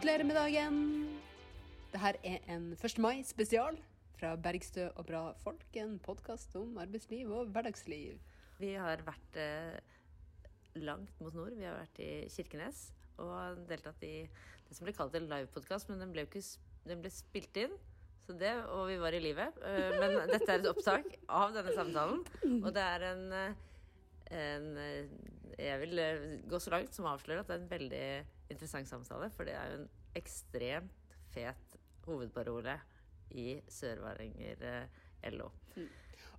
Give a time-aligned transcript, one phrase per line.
[0.00, 0.76] Gratulerer med dagen!
[1.92, 2.94] Dette er en 1.
[3.04, 3.74] mai-spesial
[4.16, 5.66] fra Bergstø og bra folk.
[5.76, 8.14] En podkast om arbeidsliv og hverdagsliv.
[8.56, 9.76] Vi har vært eh,
[10.80, 11.52] langt mot nord.
[11.52, 12.80] Vi har vært i Kirkenes
[13.20, 16.46] og deltatt i det som ble kalt en livepodkast, men den ble, ikke,
[16.88, 17.76] den ble spilt inn.
[18.24, 19.60] Så det, og vi var i livet.
[19.60, 22.24] Uh, men dette er et opptak av denne samtalen.
[22.62, 23.24] Og det er en,
[24.32, 24.68] en
[25.60, 26.06] Jeg vil
[26.48, 28.06] gå så langt som å avsløre at det er en veldig
[28.50, 29.30] interessant samtale.
[29.34, 31.76] For det er jo en ekstremt fet
[32.06, 32.76] hovedparole
[33.38, 34.64] i Sør-Varanger
[35.34, 35.50] LO.
[35.76, 35.88] Mm.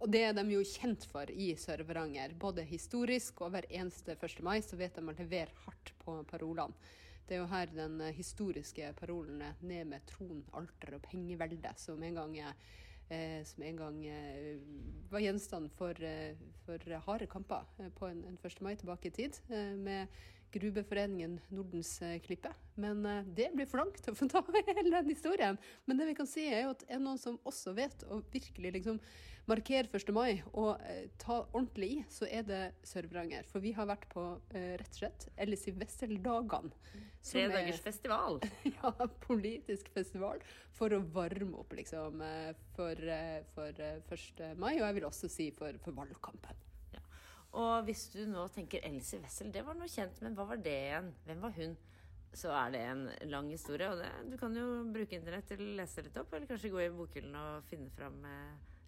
[0.02, 2.34] Og det er de jo kjent for i Sør-Varanger.
[2.40, 4.42] Både historisk og hver eneste 1.
[4.46, 6.74] mai så vet de å levere hardt på parolene.
[7.28, 12.04] Det er jo her den historiske parolen er 'ned med tron, alter og pengevelde', som
[12.04, 12.38] en gang,
[13.10, 14.58] eh, som en gang eh,
[15.10, 18.62] var gjenstand for, eh, for harde kamper eh, på en, en 1.
[18.62, 19.40] mai tilbake i tid.
[19.50, 20.08] Eh, med
[20.52, 22.52] Grubeforeningen Nordens eh, Klippe.
[22.76, 25.60] Men eh, det blir for langt å få ta hele den historien.
[25.86, 28.74] Men det vi kan si er jo at er noen som også vet å virkelig
[28.78, 29.00] liksom
[29.50, 30.12] markere 1.
[30.14, 33.48] mai og eh, ta ordentlig i, så er det Sør-Varanger.
[33.50, 36.76] For vi har vært på rett og slett Ellis i Wessel-dagene.
[37.26, 38.42] Tredagers festival.
[38.76, 38.92] ja,
[39.24, 40.44] politisk festival.
[40.76, 42.24] For å varme opp, liksom,
[42.76, 43.14] for,
[43.54, 44.44] for 1.
[44.58, 44.74] mai.
[44.80, 46.71] Og jeg vil også si for, for valgkampen.
[47.60, 50.76] Og hvis du nå tenker Elsie Wessel, det var noe kjent, men hva var det
[50.86, 51.10] igjen?
[51.28, 51.76] Hvem var hun?
[52.32, 55.74] Så er det en lang historie, og det, du kan jo bruke internett til å
[55.82, 58.24] lese litt opp, eller kanskje gå i bokhyllen og finne fram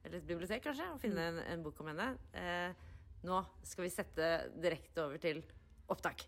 [0.03, 2.09] Eller et bibliotek, kanskje, og finne en, en bok om henne.
[2.39, 2.91] Eh,
[3.27, 5.43] nå skal vi sette direkte over til
[5.91, 6.27] opptak.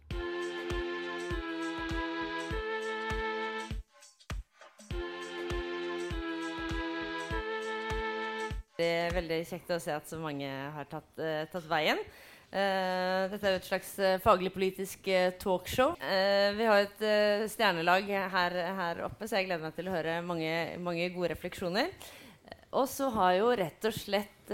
[8.75, 11.99] Det er veldig kjekt å se at så mange har tatt, uh, tatt veien.
[12.51, 15.07] Uh, dette er jo et slags uh, faglig-politisk
[15.39, 15.95] talkshow.
[15.95, 17.05] vi har et
[17.51, 20.51] stjernelag her, her, oppe, så jeg gleder meg til å høre mange,
[20.83, 21.93] mange gode refleksjoner.
[22.75, 24.51] Og så har jo rett og slett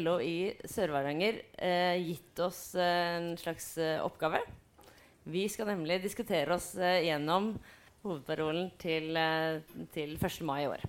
[0.00, 1.42] LO i Sør-Varanger
[2.00, 4.40] gitt oss en slags oppgave.
[5.28, 7.52] Vi skal nemlig diskutere oss gjennom
[8.06, 9.12] hovedparolen til,
[9.92, 10.40] til 1.
[10.48, 10.88] mai i år.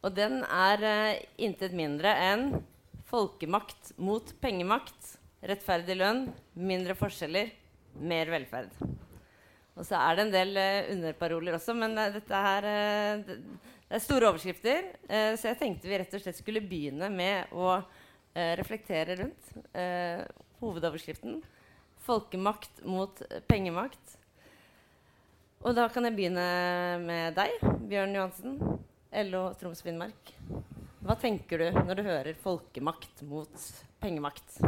[0.00, 2.46] Og den er uh, intet mindre enn
[3.10, 6.24] folkemakt mot pengemakt, rettferdig lønn,
[6.56, 7.50] mindre forskjeller,
[8.00, 8.72] mer velferd.
[9.76, 12.68] Og så er det en del uh, underparoler også, men uh, dette her
[13.26, 13.38] det,
[13.90, 14.84] det er store overskrifter.
[15.34, 17.80] så jeg tenkte vi rett og slett skulle begynne med å
[18.54, 19.48] reflektere rundt
[20.60, 21.40] hovedoverskriften.
[22.06, 23.18] Folkemakt mot
[23.50, 24.14] pengemakt.
[25.66, 26.46] Og da kan jeg begynne
[27.02, 27.58] med deg,
[27.90, 28.78] Bjørn Johansen.
[29.10, 30.30] LO Troms Finnmark.
[31.02, 33.64] Hva tenker du når du hører folkemakt mot
[33.98, 34.60] pengemakt?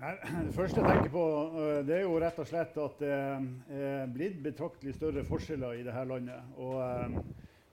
[0.00, 1.24] Det første jeg tenker på,
[1.60, 5.86] øh, det er jo rett og slett at det er blitt betraktelig større forskjeller i
[5.86, 6.50] dette landet.
[6.58, 7.18] Og øh,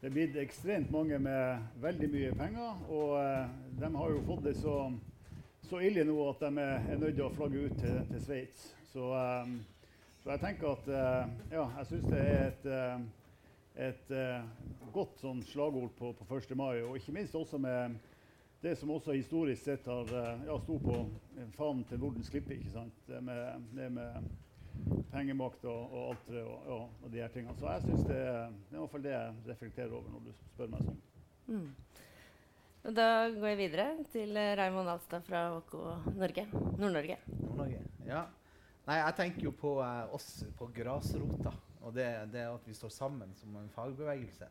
[0.01, 2.81] det er blitt ekstremt mange med veldig mye penger.
[2.93, 3.17] Og
[3.79, 4.79] de har jo fått det så,
[5.65, 8.73] så ille nå at de er, nødt til å flagge ut til, til Sveits.
[8.91, 9.09] Så,
[10.21, 10.91] så, jeg tenker at
[11.49, 12.69] Ja, jeg syns det er et
[13.77, 14.45] et eh,
[14.93, 16.53] godt sånn slagord på, på 1.
[16.57, 16.81] mai.
[16.81, 17.97] Og ikke minst også med
[18.63, 20.95] det som også historisk sett har uh, ja, sto på
[21.53, 22.55] fanen til Nordens Klippe.
[22.57, 22.95] ikke sant?
[23.05, 24.31] Det med, det med
[25.11, 27.53] pengemakt og, og det, og, og, og, de her tingene.
[27.59, 30.33] Så jeg syns det, det, er i hvert fall det jeg reflekterer over når du
[30.39, 31.03] spør meg sånn.
[31.47, 31.69] Mm.
[32.97, 35.77] Da går jeg videre til uh, Raymond Alstad fra HK
[36.17, 36.49] Norge.
[36.81, 37.21] Nord-Norge.
[37.37, 38.25] Nord-Norge, ja.
[38.87, 41.51] Nei, jeg tenker jo på eh, oss på grasrota.
[41.87, 44.49] Og det, det at vi står sammen som en fagbevegelse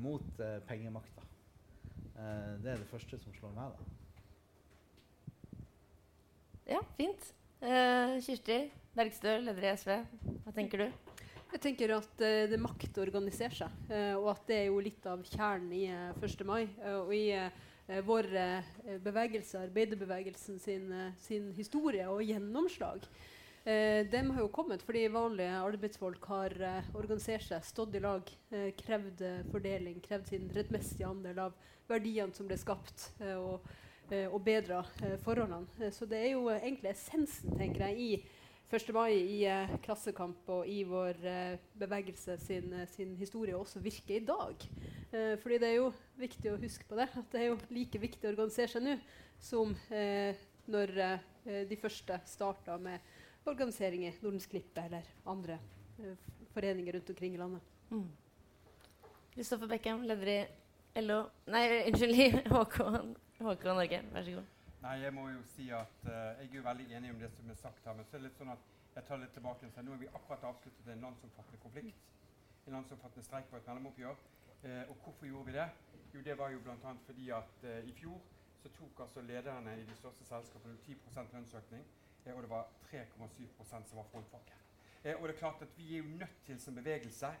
[0.00, 1.24] mot eh, pengemakta.
[2.20, 3.78] Eh, det er det første som slår meg, da.
[6.74, 7.32] Ja, fint.
[7.64, 8.60] Eh, Kirsti
[8.94, 9.96] Bergstø, leder i SV.
[10.44, 11.16] Hva tenker du?
[11.50, 14.68] Jeg tenker at uh, det er makt å organisere seg, uh, og at det er
[14.68, 16.44] jo litt av kjernen i uh, 1.
[16.46, 16.62] mai.
[16.92, 17.24] og i
[18.06, 18.26] vår
[19.02, 23.02] bevegelse, arbeiderbevegelsen sin, sin, historie og gjennomslag.
[23.64, 28.30] Eh, de har jo kommet fordi vanlige arbeidsfolk har eh, organisert seg, stått i lag,
[28.56, 31.58] eh, krevd eh, fordeling, krevd sin rettmessige andel av
[31.90, 33.68] verdiene som ble skapt, eh, og,
[34.08, 34.80] eh, bedra
[35.26, 35.90] forholdene.
[35.92, 38.94] så det er jo egentlig essensen, tenker jeg, i 1.
[38.96, 41.20] mai, i Klassekamp og i vår
[41.76, 44.66] bevegelse sin, sin, historie også virker i dag.
[45.42, 48.28] fordi det er jo viktig å huske på det, at det er jo like viktig
[48.28, 48.94] å organisere seg nå
[49.42, 49.74] som
[50.70, 50.94] når
[51.66, 53.00] de første starta med
[53.48, 55.58] organiseringer, Nordens Klippe eller andre
[55.98, 56.16] uh,
[56.54, 57.60] foreninger rundt omkring i landet.
[59.34, 59.70] Kristoffer mm.
[59.70, 62.80] Beckham, leder i LO Nei, unnskyld, i HK,
[63.40, 64.02] HK Norge.
[64.12, 64.56] Vær så god.
[64.80, 67.50] Nei, jeg må jo si at uh, jeg er jo veldig enig om det som
[67.52, 67.96] er sagt her.
[67.96, 70.02] Men så er det litt sånn at jeg tar litt tilbake og sier nå har
[70.02, 72.08] vi akkurat avsluttet en landsomfattende konflikt.
[72.66, 74.20] En landsomfattende streik på et mellomoppgjør.
[74.64, 75.68] Uh, og hvorfor gjorde vi det?
[76.14, 76.94] Jo, det var jo bl.a.
[77.06, 78.18] fordi at uh, i fjor
[78.60, 81.84] så tok altså lederne i de største selskapene 10% lønnsøkning.
[82.26, 84.56] Og det var 3,7% som var frontfaget.
[85.16, 87.32] og det er klart at vi er jo nødt til som bevegelse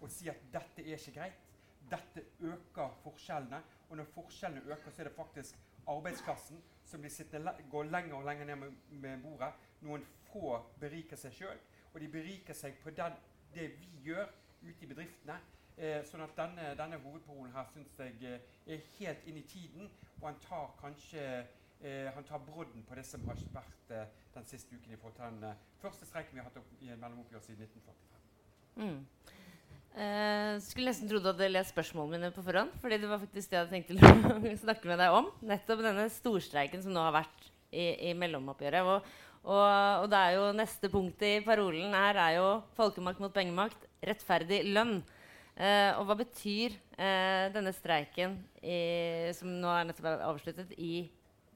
[0.00, 1.46] å si at dette er ikke greit.
[1.90, 3.62] Dette øker forskjellene.
[3.88, 5.58] Og når forskjellene øker, så er det faktisk
[5.88, 9.52] arbeidsklassen som blir sittende, går lenger og lenger ned med bordet.
[9.80, 11.60] Noen få beriker seg sjøl,
[11.92, 13.16] og de beriker seg på den,
[13.54, 14.28] det vi gjør
[14.62, 15.38] ute i bedriftene.
[15.78, 19.90] Eh, sånn at denne, denne hovedparolen her syns jeg eh, er helt inn i tiden,
[20.18, 21.22] og han tar kanskje
[21.82, 25.66] eh, han tar brodden på det som har vært eh, den siste uken i eh,
[25.82, 28.18] første streiken vi har hatt opp, i en mellomoppgjør siden 1945.
[28.78, 29.36] Mm.
[29.98, 32.74] Eh, skulle nesten trodd du hadde lest spørsmålene mine på forhånd.
[32.80, 35.30] fordi det var faktisk det jeg hadde tenkt å snakke med deg om.
[35.42, 38.86] Nettopp denne storstreiken som nå har vært i, i mellomoppgjøret.
[38.86, 39.08] Og,
[39.48, 39.64] og,
[40.04, 42.48] og, det er jo neste punkt i parolen her er jo
[42.78, 43.88] folkemakt mot pengemakt.
[44.04, 45.00] Rettferdig lønn.
[45.58, 48.78] Eh, og hva betyr eh, denne streiken i,
[49.34, 51.08] som nå er nettopp avsluttet, i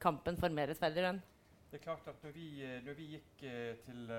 [0.02, 1.20] kampen for mer rettferdig lønn?
[1.70, 2.48] Det er klart at når vi,
[2.84, 3.44] når vi gikk
[3.86, 4.10] til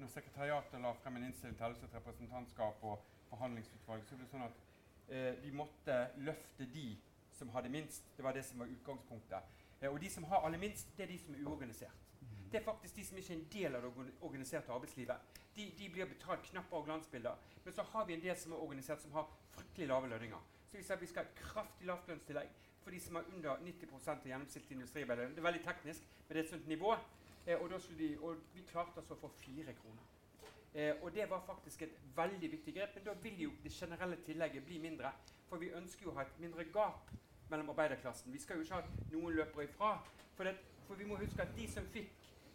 [0.00, 4.32] når sekretariatet la frem en innstilling til Helse- og representantskap og forhandlingsutvalg, så ble det
[4.32, 4.60] sånn at
[5.12, 6.86] eh, vi måtte løfte de
[7.36, 8.08] som hadde minst.
[8.16, 9.58] Det var det som var utgangspunktet.
[9.80, 12.06] Eh, og de som har aller minst, det er de som er uorganisert.
[12.50, 15.36] Det er faktisk de som ikke er en del av det organiserte arbeidslivet.
[15.54, 17.36] De, de blir betalt og glansbilder.
[17.64, 20.48] Men så har vi en del som er organisert, som har fryktelig lave lønninger.
[20.70, 22.50] Så vi sa vi skal ha kraftig lavtlønnstillegg
[22.82, 25.34] for de som har under 90 av gjennomsnittlig industriarbeidere.
[25.34, 26.94] Det er veldig teknisk, men det er et sånt nivå.
[27.46, 30.08] Eh, og, de, og, vi klarte altså å få fire kroner.
[30.74, 32.94] Eh, og det var faktisk et veldig viktig grep.
[32.94, 35.12] Men da vil jo det generelle tillegget bli mindre.
[35.48, 37.10] For vi ønsker jo å ha et mindre gap
[37.50, 38.32] mellom arbeiderklassen.
[38.32, 39.96] Vi skal jo ikke ha at noen løper ifra.
[40.36, 40.56] For, det,
[40.86, 42.12] for vi må huske at de som fikk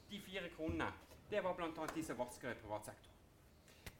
[0.09, 0.87] de fire kronene,
[1.29, 1.87] det var bl.a.
[1.95, 3.11] de som vasker i privat sektor.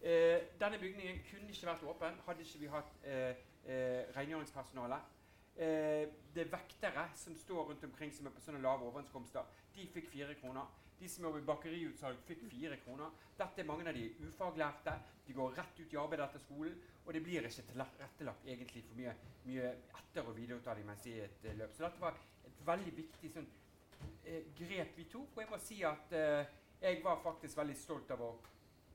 [0.06, 5.00] Eh, denne bygningen kunne ikke vært åpen hadde ikke vi hatt eh, eh, rengjøringspersonale.
[5.56, 9.46] Eh, det er vektere som står rundt omkring som er på sånne lave overenskomster.
[9.76, 10.68] De fikk fire kroner.
[11.00, 13.12] De som jobber i bakeriutsalg, fikk fire kroner.
[13.40, 14.94] Dette er mange av de ufaglærte.
[15.28, 16.76] De går rett ut i arbeid etter skolen.
[17.06, 19.16] Og det blir ikke tilrettelagt egentlig for mye,
[19.46, 21.76] mye etter- og videreutdanning mens i et uh, løp.
[21.76, 23.48] Så dette var et veldig viktig sånn,
[24.08, 25.36] uh, grep vi tok.
[25.36, 28.34] Og jeg må si at uh, jeg var faktisk veldig stolt av å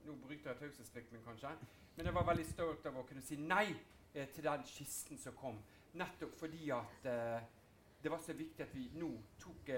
[0.01, 1.51] Nå bryter jeg taushetsplikten min, kanskje.
[1.93, 3.67] Men jeg var veldig stolt av å kunne si nei
[4.33, 5.59] til den kisten som kom.
[5.99, 7.09] Nettopp fordi at
[8.03, 9.11] det var så viktig at vi nå
[9.41, 9.71] tok,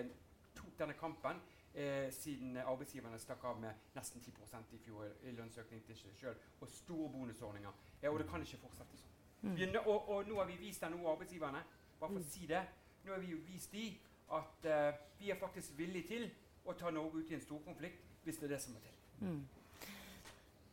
[0.55, 1.41] tok denne kampen
[1.75, 6.37] eh, siden arbeidsgiverne stakk av med nesten 10% i fjor i lønnsøkning til seg sjøl,
[6.61, 7.81] og store bonusordninger.
[8.03, 9.19] Ja, og det kan ikke fortsette sånn.
[9.43, 9.79] Mm.
[9.85, 11.65] Og, og, nå har vi vist denne arbeidsgiverne,
[11.99, 12.31] bare for å mm.
[12.31, 12.63] si det,
[13.03, 13.89] nå har vi jo vist de
[14.33, 16.29] at uh, vi er faktisk villige til
[16.65, 18.95] å ta Norge ut i en storkonflikt hvis det er det som må til.
[19.27, 19.43] Mm.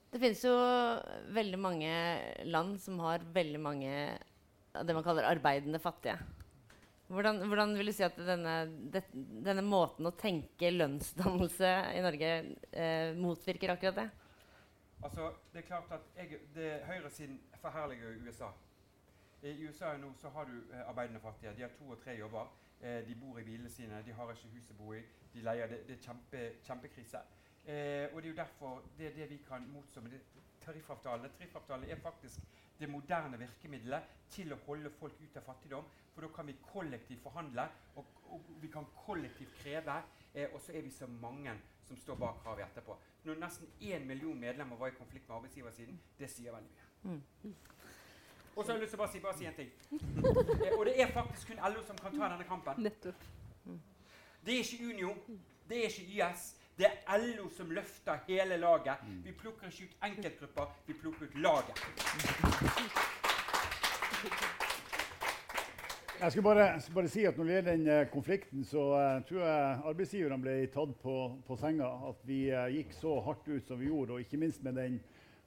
[0.09, 0.53] Det finnes jo
[1.33, 1.89] veldig mange
[2.45, 3.91] land som har veldig mange
[4.73, 6.17] det man kaller arbeidende fattige.
[7.09, 8.55] Hvordan, hvordan, vil du si at denne,
[8.93, 12.33] det, denne, måten å tenke lønnsdannelse i Norge
[12.69, 14.09] eh, motvirker akkurat det?
[15.01, 18.51] Altså, det er klart at jeg, det, Høyresiden forherliger USA.
[19.41, 21.55] I USA nå så har du eh, arbeidende fattige.
[21.57, 22.51] De har to og tre jobber.
[22.81, 25.01] Eh, de bor i bilene sine, de har ikke hus å bo i.
[25.33, 25.71] De leier.
[25.71, 27.25] Det, det er kjempe, kjempekrise.
[27.65, 30.13] Eh, og det er jo derfor det er det vi kan motstå med
[30.61, 31.33] tariffavtalene.
[31.39, 32.45] Tariffavtalene er faktisk
[32.79, 35.89] det moderne virkemidlet til å holde folk ut av fattigdom.
[36.13, 40.01] For da kan vi kollektivt forhandle, og, og vi kan kollektivt kreve.
[40.33, 41.55] Eh, og så er vi så mange
[41.87, 42.97] som står bak kravet etterpå.
[43.25, 47.15] Når nesten én million medlemmer var i konflikt med arbeidsgiversiden, det sier veldig mye.
[47.15, 47.55] Mm.
[48.55, 49.73] Og så har jeg lyst til å bare si, bare si en ting.
[50.59, 52.81] Eh, og det er faktisk kun LO som kan ta denne kampen.
[52.83, 53.27] Nettopp.
[54.45, 55.13] Det er ikke Unio.
[55.69, 56.45] Det er ikke YS.
[56.79, 59.01] Det er LO som løfter hele laget.
[59.03, 59.23] Mm.
[59.25, 61.81] Vi plukker ikke ut enkeltgrupper, vi plukker ut laget.
[66.21, 69.43] Jeg skal bare, bare, si at Når det gjelder den uh, konflikten, så uh, tror
[69.43, 71.17] jeg arbeidsgiverne ble tatt på,
[71.47, 71.91] på senga.
[72.13, 74.99] At vi uh, gikk så hardt ut som vi gjorde, og ikke minst med den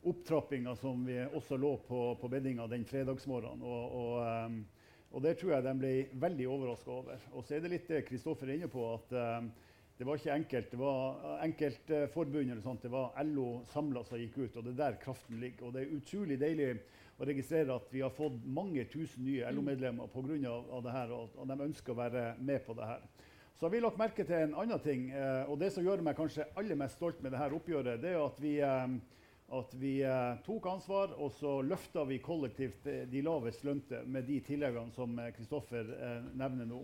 [0.05, 3.65] opptrappinga som vi også lå på, på beddinga den fredagsmorgenen.
[3.65, 4.65] Og, og, um,
[5.11, 7.29] og, det tror jeg de ble veldig overraska over.
[7.33, 8.91] Og så er det litt det Kristoffer er inne på.
[8.95, 9.53] at um,
[9.99, 10.71] det var ikke enkelt.
[10.71, 12.83] Det var enkeltforbund eller sånt.
[12.83, 15.69] Det var LO samla som gikk ut, og det er der kraften ligger.
[15.69, 16.71] Og det er utrolig deilig
[17.21, 20.81] å registrere at vi har fått mange tusen nye LO-medlemmer pga.
[20.83, 23.05] det her, og, de ønsker å være med på det her.
[23.55, 26.17] Så har vi lagt merke til en annen ting, eh, og det som gjør meg
[26.19, 28.97] kanskje aller mest stolt med dette oppgjøret, det er at vi, eh,
[29.59, 34.41] at vi eh, tok ansvar, og så løfta vi kollektivt de lavest lønte med de
[34.41, 35.95] tilleggene som Kristoffer
[36.35, 36.83] nevner nå.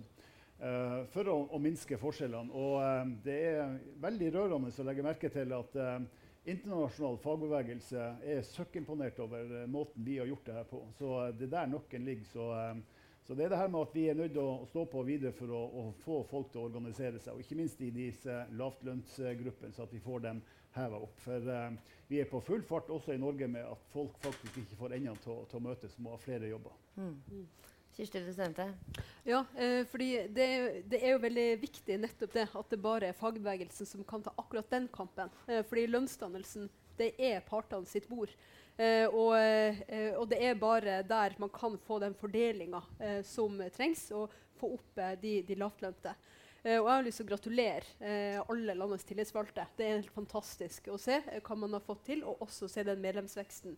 [0.63, 2.53] Uh, for å, å, minske forskjellene.
[2.55, 5.97] Og uh, det er veldig rørende å legge merke til at uh,
[6.49, 10.85] internasjonal fagbevegelse er søkkimponert over måten vi har gjort det her på.
[10.99, 12.31] Så det er der nøkkelen ligger.
[12.31, 12.47] Så,
[13.27, 15.35] så, det er det her med at vi er nødt til å stå på videre
[15.37, 17.35] for å, å, få folk til å organisere seg.
[17.35, 20.41] Og ikke minst i disse lavtlønnsgruppene, så at vi får dem
[20.79, 21.21] heva opp.
[21.21, 21.53] For
[22.09, 25.21] vi er på full fart også i Norge med at folk faktisk ikke får endene
[25.21, 26.81] til, til, å møtes, må ha flere jobber.
[26.97, 27.45] Mm.
[27.99, 28.65] Kirsti, du stemte.
[29.27, 30.45] Ja, eh, fordi det,
[30.87, 34.31] det, er jo veldig viktig nettopp det at det bare er fagbevegelsen som kan ta
[34.39, 35.33] akkurat den kampen.
[35.51, 38.31] Eh, fordi lønnsdannelsen det er partene sitt bord.
[38.79, 43.59] Eh, og, eh, og, det er bare der man kan få den fordelinga eh, som
[43.75, 46.15] trengs, og få opp eh, de, de lavtlønte.
[46.69, 49.67] og jeg har lyst til å gratulere alle landets tillitsvalgte.
[49.77, 53.03] Det er helt fantastisk å se hva man har fått til, og også se den
[53.03, 53.75] medlemsveksten.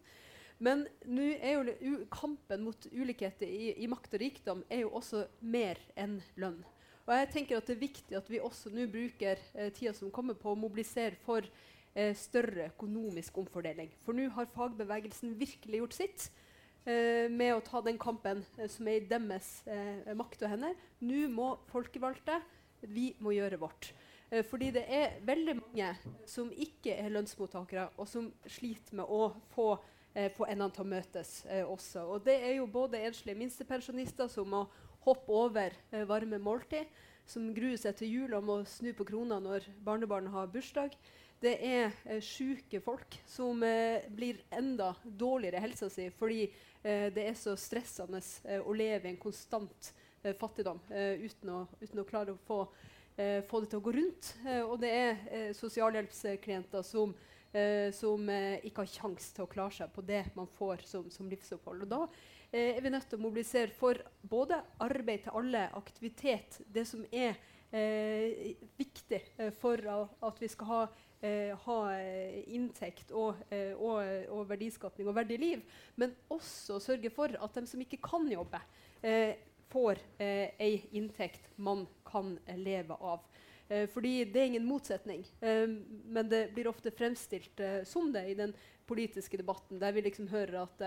[0.61, 6.19] Men jo kampen mot ulikheter i, i, makt og rikdom er jo også mer enn
[6.41, 6.61] lønn.
[7.07, 10.13] Og jeg tenker at Det er viktig at vi også nå bruker eh, tida som
[10.13, 13.89] kommer på å mobilisere for eh, større økonomisk omfordeling.
[14.05, 16.29] For nå har fagbevegelsen virkelig gjort sitt
[16.85, 20.77] eh, med å ta den kampen eh, som er i deres eh, makt og hender.
[21.01, 22.37] Nå må folkevalgte
[22.89, 23.95] vi må gjøre vårt.
[24.31, 25.89] Eh, fordi det er veldig mange
[26.29, 29.73] som ikke er lønnsmottakere, og som sliter med å få
[30.35, 32.07] få endene til å møtes eh, også.
[32.15, 34.65] Og det er jo både enslige minstepensjonister som må
[35.07, 36.89] hoppe over eh, varme måltid,
[37.31, 40.97] som gruer seg til jul og må snu på krona når barnebarnet har bursdag.
[41.41, 46.43] Det er eh, syke folk som eh, blir enda dårligere i helsa si fordi
[46.83, 51.63] eh, det er så stressende eh, å leve i en konstant eh, fattigdom uten å,
[51.81, 52.65] uten, å, klare å få,
[53.17, 54.29] få, det til å gå rundt.
[54.67, 57.15] og det er sosialhjelpsklienter som
[57.53, 61.07] eh, som eh, ikke har kjangs til å klare seg på det man får som,
[61.13, 61.87] som livsopphold.
[61.87, 62.01] Og da
[62.51, 67.05] eh, er vi nødt til å mobilisere for både arbeid til alle, aktivitet, det som
[67.11, 67.39] er
[67.71, 70.83] eh, viktig eh, for at vi skal ha
[71.21, 73.99] Eh, ha eh, inntekt og, og,
[74.33, 78.63] og, verdiskapning og verdig liv, men også sørge for at de som ikke kan jobbe,
[79.71, 83.23] får eh, ei inntekt man kan leve av.
[83.71, 85.25] Eh, fordi det er ingen motsetning.
[85.41, 85.69] Eh,
[86.11, 88.55] men det blir ofte fremstilt eh, som det i den
[88.91, 90.81] politiske debatten, der vi liksom hører at,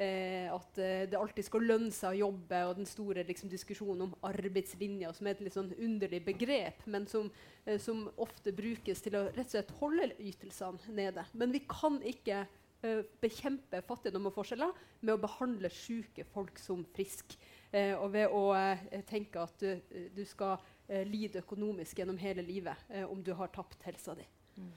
[0.00, 5.10] at det alltid skal lønne seg å jobbe, og den store liksom, diskusjonen om arbeidslinja,
[5.12, 7.28] som er et litt sånn underlig begrep, men som,
[7.80, 11.26] som, ofte brukes til å rett og slett holde ytelsene nede.
[11.36, 12.46] Men vi kan ikke
[13.20, 17.36] bekjempe fattigdom og forskjeller med å behandle syke folk som friske.
[18.00, 18.52] og ved å
[19.08, 19.76] tenke at du,
[20.16, 20.56] du skal
[20.88, 24.26] lide økonomisk gjennom hele livet eh, om du har tapt helsa di.
[24.56, 24.72] Mm.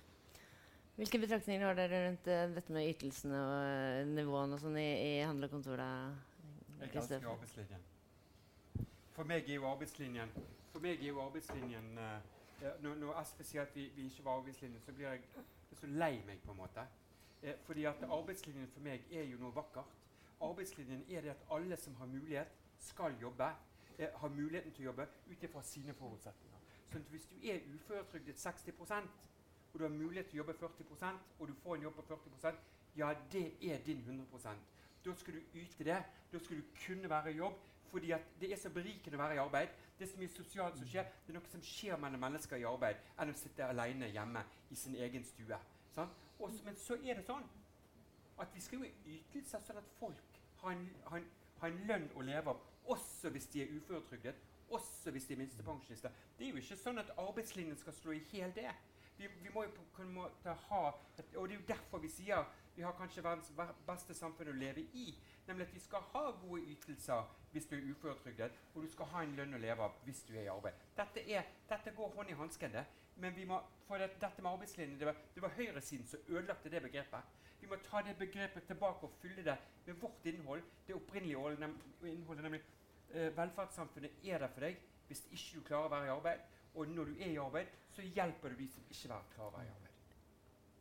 [0.99, 4.87] Hvilke betraktninger har dere rundt uh, dette med ytelsene og uh, nivåene og sånn i,
[4.89, 5.83] i handel og kontor?
[6.79, 7.85] Jeg elsker arbeidslinjen.
[9.15, 10.33] For meg er jo arbeidslinjen
[10.73, 12.19] For meg er jo arbeidslinjen uh,
[12.81, 15.21] når, når, jeg sier at vi, vi, ikke var arbeidslinjen, så blir jeg
[15.79, 16.83] så lei meg, på en måte.
[17.41, 19.95] Eh, fordi at arbeidslinjen for meg er jo noe vakkert.
[20.43, 23.47] Arbeidslinjen er det at alle som har mulighet, skal jobbe
[23.99, 26.59] eh, har muligheten til å jobbe ut ifra sine forutsetninger.
[26.89, 29.09] Så hvis du er uføretrygdet 60%
[29.73, 32.61] og du har mulighet til å jobbe 40% og du får en jobb på 40%
[32.97, 34.47] ja, det er din 100%
[35.05, 36.03] Da skal du yte det.
[36.31, 37.53] Da skal du kunne være i jobb.
[37.91, 39.69] Fordi det er så berikende å være i arbeid.
[39.97, 41.07] Det er så mye sosialt som skjer.
[41.25, 44.75] Det er noe som skjer mellom mennesker i arbeid enn å sitte alene hjemme i
[44.77, 45.57] sin egen stue.
[45.95, 46.11] Sånn?
[46.39, 47.47] Også, men så er det sånn
[48.39, 52.07] at vi skal jo ytelser sånn at folk har en, har en, har en lønn
[52.15, 54.35] å leve av også hvis de er uføretrygdet,
[54.69, 56.09] også hvis de er minstepensjonister.
[56.37, 58.69] Det er jo ikke sånn at arbeidslinjen skal slå i hjel det.
[59.19, 60.81] Vi, vi, må jo på en måte ha
[61.17, 63.49] et, Og det er jo derfor vi sier vi har kanskje verdens
[63.87, 65.09] beste samfunn å leve i.
[65.49, 69.23] Nemlig at vi skal ha gode ytelser hvis du er uføretrygdet, og du skal ha
[69.25, 70.77] en lønn å leve av hvis du er i arbeid.
[70.95, 72.77] Dette, er, dette går hånd i hansken.
[73.19, 76.85] Men vi må, for det, dette med arbeidslinjen, det det var høyresiden som ødelagte det
[76.85, 77.35] begrepet.
[77.59, 80.63] Vi må ta det begrepet tilbake og fylle det med vårt innhold.
[80.87, 81.73] Det opprinnelige
[82.07, 82.61] innholdet, nemlig
[83.13, 86.41] eh, velferdssamfunnet er der for deg hvis ikke du klarer å være i arbeid.
[86.77, 89.65] Og når du er i arbeid, så hjelper du de som ikke klarer å være
[89.65, 89.89] i arbeid.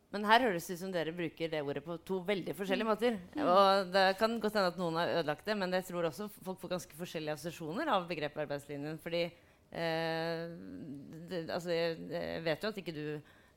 [0.08, 3.18] Men her høres det ut som dere bruker det ordet på to veldig forskjellige måter.
[3.42, 6.60] Og Det kan godt hende at noen har ødelagt det, men jeg tror også folk
[6.62, 8.96] får ganske forskjellige assosiasjoner av begrepet arbeidslinjen.
[9.02, 10.44] fordi eh,
[11.28, 13.04] det, altså, jeg, jeg, vet jo at ikke du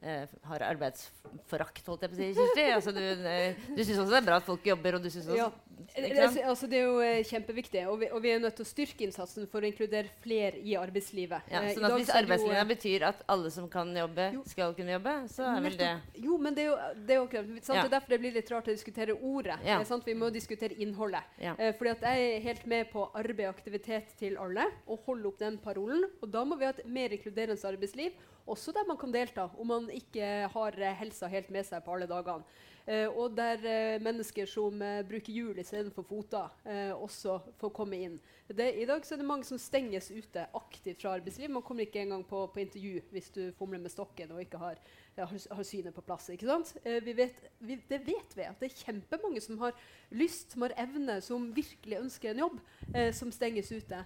[0.02, 2.68] eh, har arbeidsforakt, holdt jeg på å si, Kirsti.
[2.76, 5.28] Altså, du eh, du syns også det er bra at folk jobber, og du syns
[5.28, 5.52] også Ja.
[5.92, 9.04] Altså, det er jo eh, kjempeviktig, og vi, og vi er nødt til å styrke
[9.04, 11.50] innsatsen for å inkludere flere i arbeidslivet.
[11.52, 14.44] Ja, Eh, sånn at Hvis så arbeidslinja eh, betyr at alle som kan jobbe, Jo.
[14.48, 15.90] skal kunne jobbe, så er vel det
[16.24, 16.78] Jo, men det er jo,
[17.08, 17.28] det er jo
[17.62, 17.76] sant?
[17.76, 17.82] Ja.
[17.82, 19.58] Det er derfor det blir litt rart å diskutere ordet.
[19.66, 19.82] Ja.
[19.84, 20.06] Sant?
[20.06, 21.24] Vi må diskutere innholdet.
[21.42, 21.56] Ja.
[21.58, 25.28] Eh, fordi at jeg er helt med på arbeid og aktivitet til alle, og holde
[25.28, 26.06] opp den parolen.
[26.22, 28.14] Og da må vi ha et mer inkluderende arbeidsliv,
[28.50, 31.96] også der man kan delta, om man ikke har eh, helsa helt med seg på
[31.96, 32.46] alle dagene.
[32.88, 38.00] Eh, og der eh, mennesker som eh, bruker hjul istedenfor foter, eh, også får komme
[38.08, 38.16] inn.
[38.50, 41.52] Det, I dag er det mange som stenges ute aktivt fra arbeidsliv.
[41.54, 44.82] Man kommer ikke engang på, på intervju hvis du fomler med stokken og ikke har,
[45.20, 46.32] har, har synet på plass.
[46.34, 46.74] ikke sant?
[46.84, 49.78] Eh, vi vet, vi, det vet vi, at det er kjempemange som har
[50.10, 52.60] lyst, som har evne, som virkelig ønsker en jobb,
[52.96, 54.02] eh, som stenges ute.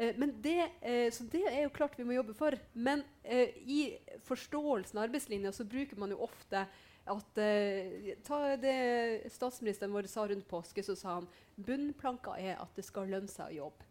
[0.00, 2.56] Eh, men det, eh, så det er jo klart vi må jobbe for.
[2.72, 3.80] Men eh, i
[4.24, 6.64] forståelsen av arbeidslinja så bruker man jo ofte
[7.10, 7.38] at
[8.22, 11.24] Ta det statsministeren vår sa rundt påske, så sa han
[11.56, 13.88] bunnplanka er at det skal lønne seg å jobbe.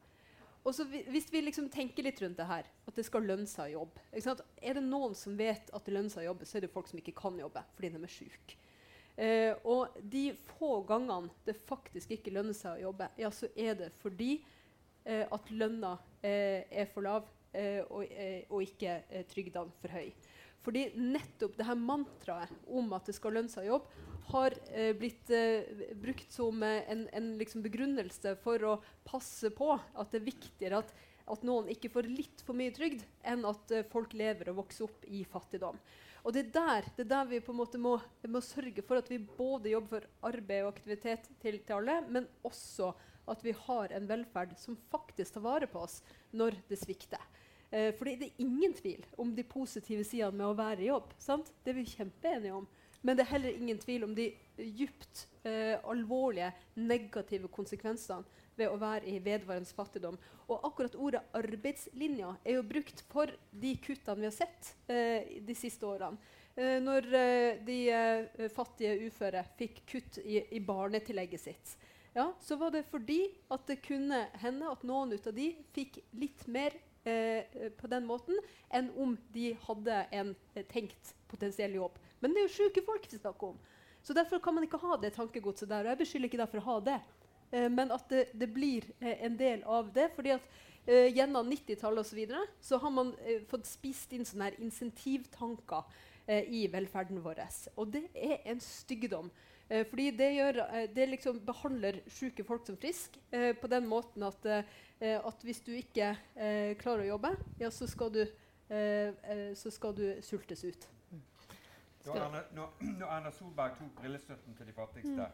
[0.63, 3.73] Og så Hvis vi liksom tenker litt rundt det her, at det skal lønne seg
[3.73, 4.05] å jobbe?
[4.61, 6.87] Er det noen som vet at det lønner seg å jobbe, så er det folk
[6.87, 8.59] som ikke kan jobbe fordi de er syke.
[9.19, 10.23] Eh, og de
[10.53, 14.37] få gangene det faktisk ikke lønner seg å jobbe, ja, så er det fordi
[15.05, 20.11] at lønna eh, er for lav eh, og, eh, og ikke eh, trygdene for høy.
[20.59, 24.91] Fordi nettopp det her mantraet om at det skal lønne seg å jobbe, har eh,
[24.97, 28.75] blitt eh, brukt som eh, en, en liksom begrunnelse for å
[29.07, 30.91] passe på at det er viktigere at,
[31.29, 34.89] at noen ikke får litt for mye trygd, enn at eh, folk lever og vokser
[34.89, 35.79] opp i fattigdom.
[36.27, 37.95] Og det er der, det er der vi på en måte må,
[38.27, 42.27] må sørge for at vi både jobber for arbeid og aktivitet til, til alle, men
[42.45, 42.91] også
[43.31, 45.99] at vi har en velferd som faktisk tar vare på oss
[46.31, 47.23] når det svikter.
[47.69, 51.13] Eh, fordi det er ingen tvil om de positive sidene med å være i jobb.
[51.21, 51.51] Sant?
[51.63, 52.67] Det er vi kjempeenige om.
[53.01, 54.27] Men det er heller ingen tvil om de
[54.59, 58.27] djupt eh, alvorlige negative konsekvensene
[58.59, 60.17] ved å være i vedvarende fattigdom.
[60.49, 65.55] Og akkurat ordet arbeidslinja er jo brukt for de kuttene vi har sett eh, de
[65.55, 66.19] siste årene.
[66.59, 71.75] Eh, når eh, de eh, fattige uføre fikk kutt i, i barnetillegget sitt,
[72.13, 73.21] ja, så var det fordi
[73.53, 76.73] at det kunne hende at noen ut av de fikk litt mer
[77.07, 78.39] eh, på den måten
[78.73, 81.99] enn om de hadde en eh, tenkt potensiell jobb.
[82.19, 83.59] Men det er jo sjuke folk vi snakker om.
[84.01, 85.85] Så derfor kan man ikke ha det tankegodset der.
[85.85, 86.97] Og jeg beskylder ikke deg for å ha det.
[87.51, 90.09] Eh, men at det, det blir en del av det.
[90.15, 90.49] fordi at
[90.89, 93.11] gjennom 90-tallet og så, videre, så har man
[93.51, 95.83] fått spist inn sånne her insentivtanker
[96.49, 97.43] i velferden vår.
[97.75, 99.29] Og det er en styggedom.
[99.69, 103.85] Eh, fordi det, gjør, eh, det liksom behandler syke folk som friske eh, på den
[103.87, 108.23] måten at, eh, at hvis du ikke eh, klarer å jobbe, ja, så skal du,
[109.57, 110.83] så skal du sultes ut.
[112.05, 115.25] Da Erna, når, når Erna Solberg tok brillestøtten til de fattigste,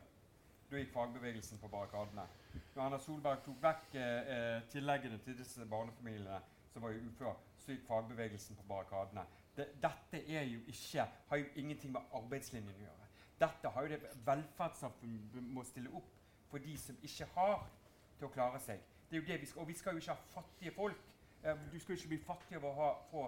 [0.70, 2.24] da gikk fagbevegelsen på barrikadene.
[2.78, 3.98] Når Erna Solberg tok vekk
[4.72, 6.40] tilleggene til disse barnefamiliene
[6.72, 9.28] som var ufør, så gikk fagbevegelsen på barrikadene.
[9.58, 13.05] Det, dette er jo ikke, har jo ingenting med arbeidslinjen å gjøre.
[13.40, 16.12] Dette har jo det velferdssamfunnet må stille opp
[16.50, 17.66] for de som ikke har
[18.16, 18.80] til å klare seg.
[19.10, 21.02] Det er jo det vi skal, og vi skal jo ikke ha fattige folk.
[21.44, 23.26] Eh, du skal jo ikke bli fattig av å ha, få,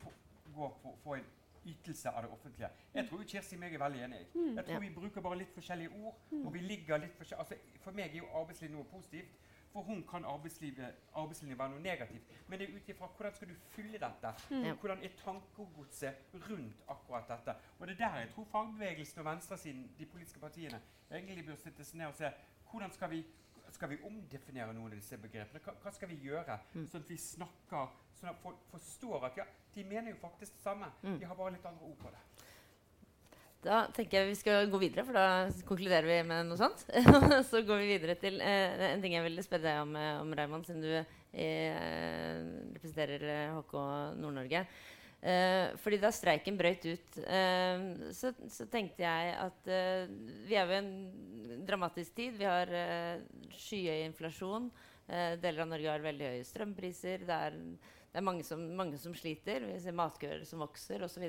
[0.00, 0.12] få,
[0.54, 1.28] gå på, få en
[1.66, 2.70] ytelse av det offentlige.
[2.94, 4.28] Jeg tror Kirsti og meg er veldig enige.
[4.56, 6.22] Jeg tror vi bruker bare litt forskjellige ord.
[6.44, 7.58] og vi ligger litt forskjellige.
[7.58, 9.36] altså, For meg er jo arbeidsliv noe positivt.
[9.70, 12.30] For hun kan arbeidslinjen være noe negativt.
[12.48, 14.32] Men det er ut ifra hvordan skal du fylle dette?
[14.50, 14.64] Mm.
[14.80, 17.54] Hvordan er tankegodset rundt akkurat dette?
[17.78, 20.80] Og det er der jeg tror fagbevegelsen og venstresiden, de politiske partiene,
[21.10, 22.32] egentlig bør sitte seg ned og se
[22.70, 23.24] hvordan skal vi
[23.70, 25.60] skal vi omdefinere noen av disse begrepene?
[25.62, 26.56] Hva, hva skal vi gjøre?
[26.74, 30.60] Sånn at vi snakker Sånn at folk forstår at ja, de mener jo faktisk det
[30.60, 30.90] samme.
[31.00, 32.20] De har bare litt andre ord på det.
[33.60, 35.24] Da tenker jeg vi skal gå videre, for da
[35.68, 36.86] konkluderer vi med noe sånt.
[37.50, 40.32] så går vi videre til eh, en ting jeg ville spørre deg om, eh, om
[40.36, 42.38] Raymond, siden du eh,
[42.72, 43.74] representerer eh, HK
[44.22, 44.64] Nord-Norge.
[45.20, 47.84] Eh, fordi da streiken brøt ut, eh,
[48.16, 50.08] så, så tenkte jeg at eh,
[50.48, 52.38] vi er jo i en dramatisk tid.
[52.40, 53.20] Vi har eh,
[53.60, 54.70] skyhøy inflasjon.
[55.04, 57.28] Eh, deler av Norge har veldig høye strømpriser.
[57.28, 57.60] Det er,
[58.08, 59.68] det er mange, som, mange som sliter.
[59.68, 61.28] Vi ser matkøer som vokser osv.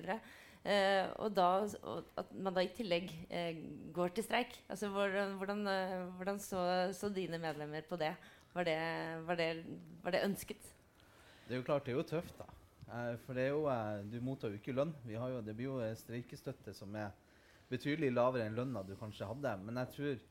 [0.62, 1.48] Eh, og, da,
[1.90, 3.64] og at man da i tillegg eh,
[3.96, 4.54] går til streik.
[4.70, 6.62] Altså, hvordan, eh, hvordan så,
[6.94, 8.14] så dine medlemmer på det?
[8.54, 8.78] Var det,
[9.26, 9.50] var det,
[10.04, 10.70] var det ønsket?
[11.48, 12.46] Det er jo klart, det er jo tøft, da.
[12.92, 14.94] Eh, for det er jo, eh, du mottar jo ikke lønn.
[15.10, 17.10] Jo, det blir jo eh, streikestøtte som er
[17.72, 19.56] betydelig lavere enn lønna du kanskje hadde.
[19.66, 20.22] Men jeg tror,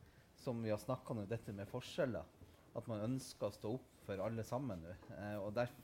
[0.44, 2.38] som vi har snakka om, dette med forskjeller,
[2.78, 4.94] at man ønsker å stå opp for alle sammen nå.
[5.16, 5.74] Eh, og der,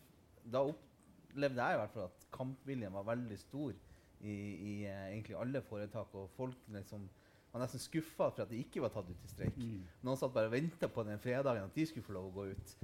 [0.45, 3.75] da opplevde jeg i hvert fall at kampviljen var veldig stor
[4.21, 6.15] i, i eh, egentlig alle foretak.
[6.15, 7.09] Og folk liksom
[7.53, 9.57] var nesten skuffa for at de ikke var tatt ut i streik.
[9.57, 9.83] Mm.
[10.05, 12.49] Noen satt bare og venta på den fredagen at de skulle få lov å gå
[12.53, 12.75] ut.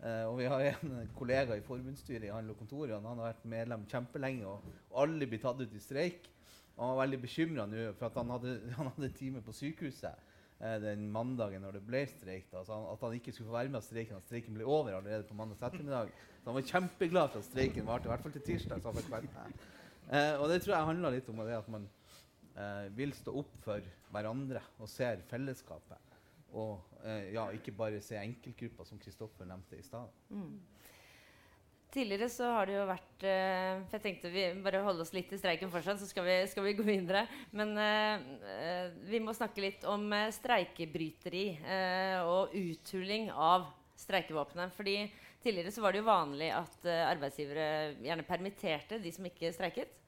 [0.00, 3.32] Eh, og vi har en kollega i forbundsstyret i Handel og Kontor, og han har
[3.32, 6.30] vært medlem kjempelenge, og, og alle blir tatt ut i streik.
[6.76, 10.78] Og han var veldig bekymra nå, for han hadde, han hadde time på sykehuset eh,
[10.86, 12.48] den mandagen når det ble streik.
[12.52, 14.22] Da, så han, at han ikke skulle få være med av streiken.
[14.22, 16.14] At streiken ble over allerede på mandag ettermiddag.
[16.40, 18.80] Så han var kjempeglad for at streiken varte, i hvert fall til tirsdag.
[18.80, 19.68] Så han fikk være med.
[20.10, 21.86] Eh, og det tror jeg handler litt om det at man
[22.56, 26.18] eh, vil stå opp for hverandre og ser fellesskapet.
[26.58, 30.10] Og eh, ja, ikke bare se enkeltgrupper, som Kristoffer nevnte i stad.
[30.34, 30.58] Mm.
[31.90, 35.32] Tidligere så har det jo vært eh, For jeg tenkte vi bare holde oss litt
[35.34, 37.24] i streiken fortsatt, så skal vi, skal vi gå videre.
[37.54, 43.66] Men eh, eh, vi må snakke litt om eh, streikebryteri eh, og uthuling av
[43.98, 44.74] streikevåpenet.
[44.76, 44.96] Fordi
[45.42, 47.66] tidligere så var det jo vanlig at eh, arbeidsgivere
[48.06, 49.99] gjerne permitterte de som ikke streiket.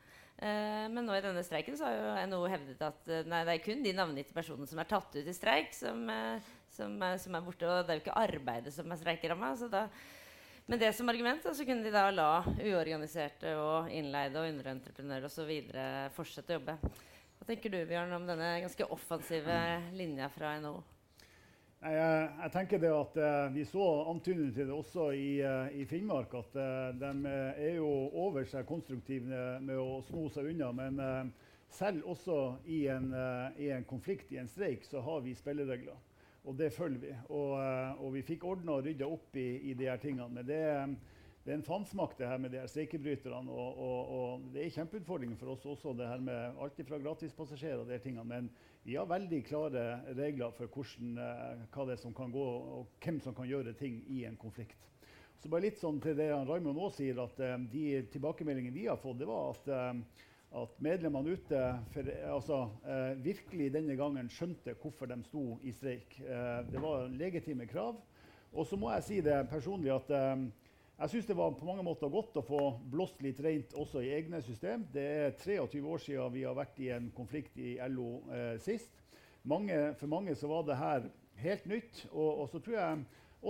[0.42, 3.55] Eh, men nå i denne streiken så har jo NHO hevdet at eh, nei, det
[3.55, 7.21] er kun de navngitte personene som er tatt ut i streik, som, eh, som, er,
[7.23, 7.68] som er borte.
[7.68, 9.53] Og det er jo ikke arbeidet som er streikeramma.
[10.71, 15.51] Med det som argument så kunne de da la uorganiserte og innleide og underentreprenører osv.
[16.16, 16.79] fortsette å jobbe.
[17.38, 19.59] Hva tenker du Bjørn, om denne ganske offensive
[19.99, 20.92] linja fra NHO?
[21.83, 25.87] Jeg, jeg tenker det at eh, Vi så antydninger til det også i, eh, i
[25.90, 26.35] Finnmark.
[26.38, 27.88] At eh, de er jo
[28.23, 30.71] over seg konstruktive med å sno seg unna.
[30.79, 31.33] Men
[31.73, 32.38] selv også
[32.71, 33.11] i en,
[33.59, 35.99] i en konflikt, i en streik, så har vi spilleregler.
[36.45, 37.14] Og det følger vi.
[37.35, 37.55] Og,
[37.99, 40.29] og vi fikk ordna og rydda opp i, i de her tingene.
[40.37, 40.61] Men det,
[41.42, 43.51] det er en fansmakt det her med de her streikebryterne.
[43.51, 47.83] Og, og, og det er kjempeutfordringer for oss også, det her med alt fra gratispassasjerer
[47.83, 48.29] og de her tingene.
[48.29, 49.83] Men vi har veldig klare
[50.16, 53.77] regler for hvordan, eh, hva det er som kan gå, og hvem som kan gjøre
[53.79, 54.88] ting i en konflikt.
[55.38, 58.99] Så bare litt sånn til det Raymond nå sier, at eh, de tilbakemeldingene vi har
[58.99, 60.25] fått, det var at, eh,
[60.62, 61.61] at medlemmene ute
[61.95, 62.59] for, altså,
[63.25, 66.18] virkelig denne gangen skjønte hvorfor de sto i streik.
[66.68, 67.97] Det var legitime krav.
[68.53, 70.12] Og så må jeg si det personlig at
[71.03, 72.59] jeg syns det var på mange måter godt å få
[72.93, 74.85] blåst litt rent også i egne system.
[74.95, 79.01] Det er 23 år siden vi har vært i en konflikt i LO eh, sist.
[79.43, 81.09] Mange, for mange så var det her
[81.43, 82.05] helt nytt.
[82.12, 83.01] Og, og så tror jeg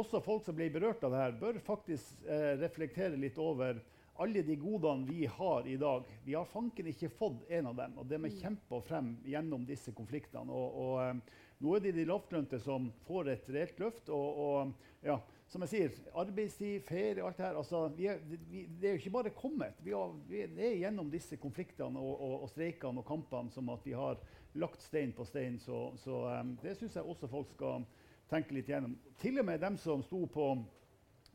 [0.00, 3.82] også folk som ble berørt av det her, bør faktisk eh, reflektere litt over
[4.22, 6.08] alle de godene vi har i dag.
[6.24, 8.00] Vi har fanken ikke fått en av dem.
[8.00, 10.48] Og det vi kjemper frem gjennom disse konfliktene.
[10.48, 14.08] Og, og eh, nå er det de lavtlønte som får et reelt løft.
[14.08, 15.20] Og, og ja,
[15.52, 17.56] som jeg sier, arbeidstid, ferie, alt det her.
[17.60, 19.80] Altså, vi er, vi, det er jo ikke bare kommet.
[19.84, 23.84] Vi, har, vi er gjennom disse konfliktene og, og, og streikene og kampene som at
[23.84, 24.22] vi har
[24.56, 25.58] lagt stein på stein.
[25.60, 27.84] Så, så um, det syns jeg også folk skal
[28.32, 28.96] tenke litt gjennom.
[29.20, 30.48] Til og med dem som sto på,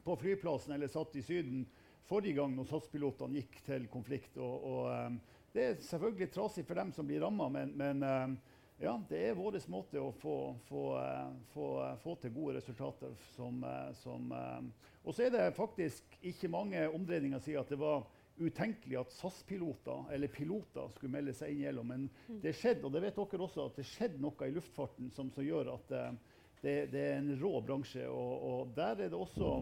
[0.08, 1.68] på flyplassen eller satt i Syden
[2.10, 4.34] forrige gang når SAS-pilotene gikk til konflikt.
[4.42, 5.22] Og, og um,
[5.54, 8.38] det er selvfølgelig trasig for dem som blir ramma, men, men um,
[8.78, 10.36] ja, det er vår måte å få,
[10.68, 14.30] få, uh, få, uh, få til gode resultater som, uh, som
[15.04, 18.06] Og så er det faktisk ikke mange omdreininger siden at det var
[18.38, 21.90] utenkelig at SAS-piloter eller piloter skulle melde seg inn gjennom.
[21.90, 22.06] Men
[22.44, 25.48] det skjedde, og det vet dere også, at det skjedde noe i luftfarten som, som
[25.48, 25.96] gjør at
[26.62, 28.06] det, det, er en rå bransje.
[28.12, 29.56] Og, og der er det også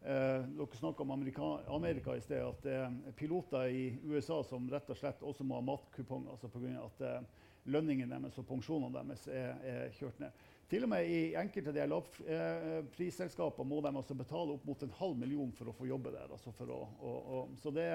[0.00, 2.40] Eh, dere snakka om Amerika, Amerika, i sted.
[2.40, 6.62] At eh, piloter i USA som rett og slett også må ha matkuponger altså på
[6.62, 10.46] grunn av at eh, lønningene deres og pensjonene deres er, er, kjørt ned.
[10.70, 15.16] Til og med i enkelte av lavprisselskapene må de altså betale opp mot en halv
[15.18, 16.30] million for å få jobbe der.
[16.30, 17.88] Altså å, å, å, så, det,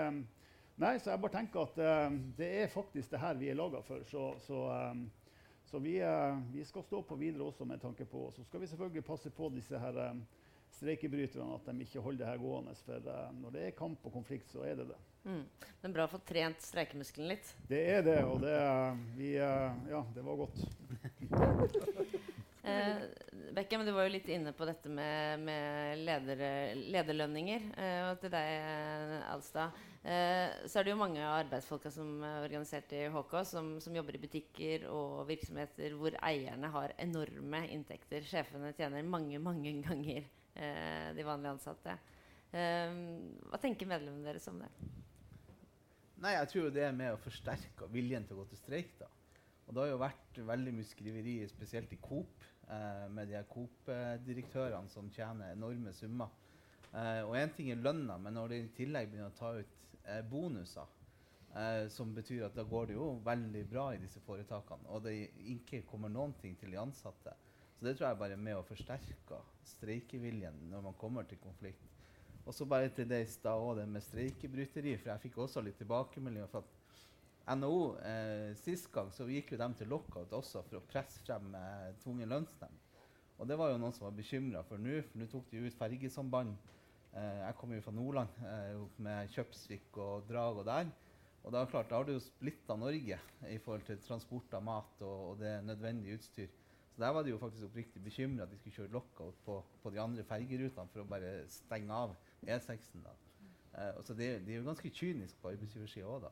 [0.82, 3.82] nei, så jeg bare tenker at uh, det er faktisk det her vi er laga
[3.86, 4.04] for.
[4.10, 5.06] Så, så, um,
[5.72, 8.68] så vi, uh, vi, skal stå på videre også med tanke på Så skal vi
[8.74, 10.26] selvfølgelig passe på disse her um,
[10.76, 12.76] streikebryterne at de ikke holder det her gående.
[12.86, 15.00] For uh, når det er kamp og konflikt, så er det det.
[15.26, 15.42] Mm.
[15.82, 17.56] Men bra å få trent streikemuskelen litt.
[17.70, 18.56] Det er det, og det,
[19.18, 20.62] vi, uh, ja, det var godt.
[22.70, 23.08] eh,
[23.56, 26.46] Bekke, men du var jo litt inne på dette med, med leder,
[26.92, 27.68] lederlønninger.
[27.80, 29.84] Eh, og til deg, Alstad.
[30.06, 33.96] Eh, så er det jo mange av arbeidsfolka som er organisert i HK, som, som,
[33.98, 38.26] jobber i butikker og virksomheter hvor eierne har enorme inntekter.
[38.28, 41.98] Sjefene tjener mange, mange ganger eh, de vanlige ansatte.
[42.56, 42.94] Eh,
[43.50, 44.70] hva tenker medlemmene deres om det?
[46.24, 48.94] Nei, jeg tror det er med å forsterke viljen til å gå til streik.
[49.00, 49.10] da.
[49.66, 54.90] Og det har jo vært veldig mye skriveri, spesielt i Coop, eh, med de Coop-direktørene
[54.90, 56.30] som tjener enorme summer.
[56.94, 60.06] Eh, og én ting er lønna, men når de i tillegg begynner å ta ut
[60.06, 60.88] eh, bonuser,
[61.56, 65.18] eh, som betyr at da går det jo veldig bra i disse foretakene, og det
[65.58, 67.36] ikke kommer noen ting til de ansatte.
[67.76, 69.42] Så det tror jeg bare er med å forsterke
[69.76, 71.92] streikeviljen når man kommer til konflikt.
[72.46, 74.96] Og så bare til det i stad òg, det med streikebryteri.
[75.02, 76.48] For jeg fikk også litt tilbakemeldinger.
[76.52, 80.86] for at NHO eh, Sist gang så gikk jo de til lockout også for å
[80.90, 82.82] presse frem eh, tvungen lønnsnemnd.
[83.36, 85.78] Og det var jo noen som var bekymra for nå, for nå tok de ut
[85.78, 86.56] fergesamband.
[87.16, 90.94] Eh, jeg kommer jo fra Nordland, eh, med Kjøpsvik og Drag og der.
[91.46, 93.20] Og da, klart, da har du jo splitta Norge
[93.52, 96.54] i forhold til transport av mat og, og det nødvendige utstyr.
[96.96, 99.92] Så der var de jo faktisk oppriktig bekymra at de skulle kjøre lockout på, på
[99.92, 102.14] de andre fergerutene for å bare stenge av
[102.48, 103.04] E6-en.
[103.04, 103.16] da.
[103.76, 106.32] Eh, så de, de er jo ganske kyniske på arbeidsgiversida òg, da.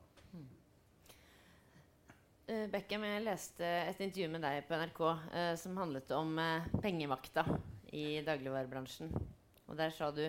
[2.44, 6.66] Uh, Beckham, jeg leste et intervju med deg på NRK uh, som handlet om uh,
[6.80, 7.44] pengemakta
[7.92, 9.12] i dagligvarebransjen.
[9.68, 10.26] Og der sa du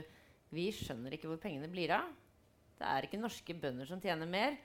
[0.55, 2.11] vi skjønner ikke hvor pengene blir av.
[2.75, 4.55] Det er ikke norske bønder som tjener mer.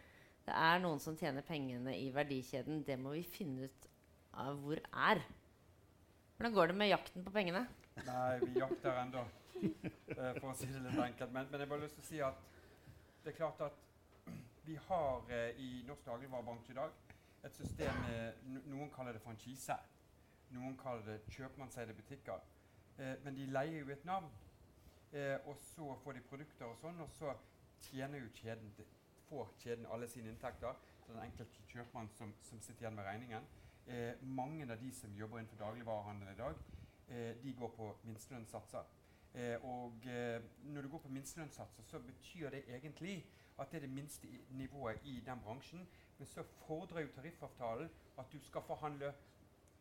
[0.46, 2.83] Det er noen som tjener pengene i verdikjeden.
[2.87, 3.88] Det må vi finne ut
[4.38, 5.22] av hvor er.
[6.40, 7.61] Hvordan går det med jakten på pengene?
[8.07, 9.26] Nei, vi jakter ennå,
[10.38, 11.35] for å si det litt enkelt.
[11.35, 12.38] Men, men jeg bare lyst til å si at
[13.20, 13.76] det er klart at
[14.64, 15.29] vi har
[15.61, 16.96] i norsk dagligvarebransje i dag
[17.44, 18.40] et system med
[18.72, 19.76] Noen kaller det franchise.
[20.57, 22.40] Noen kaller det kjøpmannseide butikker.
[22.96, 24.33] Eh, men de leier jo et navn.
[25.12, 27.37] Eh, og så får de produkter og sånn, og så
[27.90, 28.72] tjener jo kjeden
[29.29, 30.72] får kjeden alle sine inntekter.
[31.05, 33.57] Så den enkelte kjøpmann som, som sitter igjen med regningen.
[33.90, 36.59] Eh, mange av de som jobber innenfor dagligvarehandel i dag,
[37.09, 38.85] eh, de går på minstelønnssatser.
[39.35, 43.16] Eh, og eh, når du går på minstelønnssatser, så betyr det egentlig
[43.59, 45.88] at det er det minste nivået i den bransjen.
[46.18, 49.12] Men så fordrer jo tariffavtalen at du skal forhandle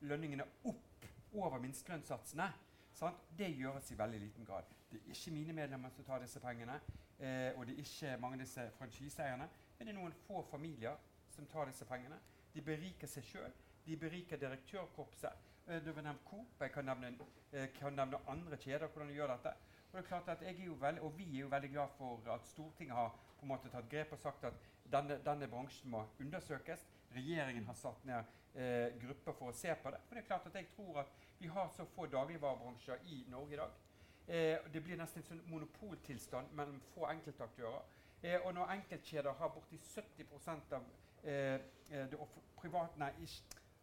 [0.01, 2.49] lønningene opp over minstelønnssatsene.
[2.93, 3.21] Sant?
[3.37, 4.63] Det gjøres i veldig liten grad.
[4.91, 6.81] Det er ikke mine medlemmer som tar disse pengene.
[7.19, 9.49] Eh, og det er ikke mange av disse franchiseeierne.
[9.77, 10.97] Men det er noen få familier
[11.29, 12.17] som tar disse pengene.
[12.53, 13.51] De beriker seg sjøl.
[13.89, 15.29] De beriker direktørkorpset.
[15.67, 16.47] Eh, du kan nevnt Coop.
[16.61, 17.07] Jeg kan nevne,
[17.51, 19.49] eh, kan nevne andre kjeder hvordan de gjør dette.
[19.91, 21.87] Og det er klart at jeg er jo veldig, og vi er jo veldig glad
[21.97, 24.53] for at Stortinget har på en måte tatt grep og sagt at
[24.91, 26.85] denne, denne bransjen må undersøkes.
[27.15, 28.23] Regjeringen har satt ned
[28.55, 30.01] eh, grupper for å se på det.
[30.05, 31.07] For det er klart at jeg tror at
[31.39, 33.79] vi har så få dagligvarebransjer i Norge i dag.
[34.27, 37.81] Eh, det blir nesten en sånn monopoltilstand mellom få enkeltaktører.
[38.21, 40.83] Eh, og når enkeltkjeder har borti 70 av,
[41.23, 41.53] eh,
[41.89, 42.17] eh, det
[42.55, 43.11] privat, nei,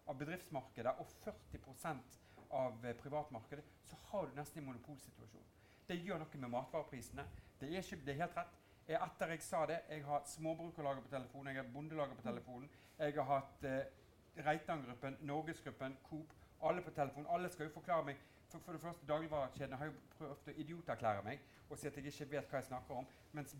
[0.06, 2.20] av bedriftsmarkedet og 40%
[2.56, 5.48] av eh, privatmarkedet, så har du nesten en monopolsituasjon.
[5.86, 7.26] Det gjør noe med matvareprisene.
[7.60, 8.62] Det er, ikke, det er helt rett.
[8.86, 12.68] Etter jeg sa det Jeg har hatt Småbrukerlaget på telefonen, jeg har Bondelaget på telefonen.
[12.98, 16.34] Jeg har hatt eh, Reitan-gruppen, Norgesgruppen, Coop.
[16.62, 17.26] Alle på telefonen.
[17.30, 18.22] Alle skal jo forklare meg.
[18.48, 22.12] For, for det første, Dagligvarekjedene har jo prøvd å idioterklære meg og si at jeg
[22.12, 23.06] ikke vet hva jeg snakker om.
[23.34, 23.56] Mens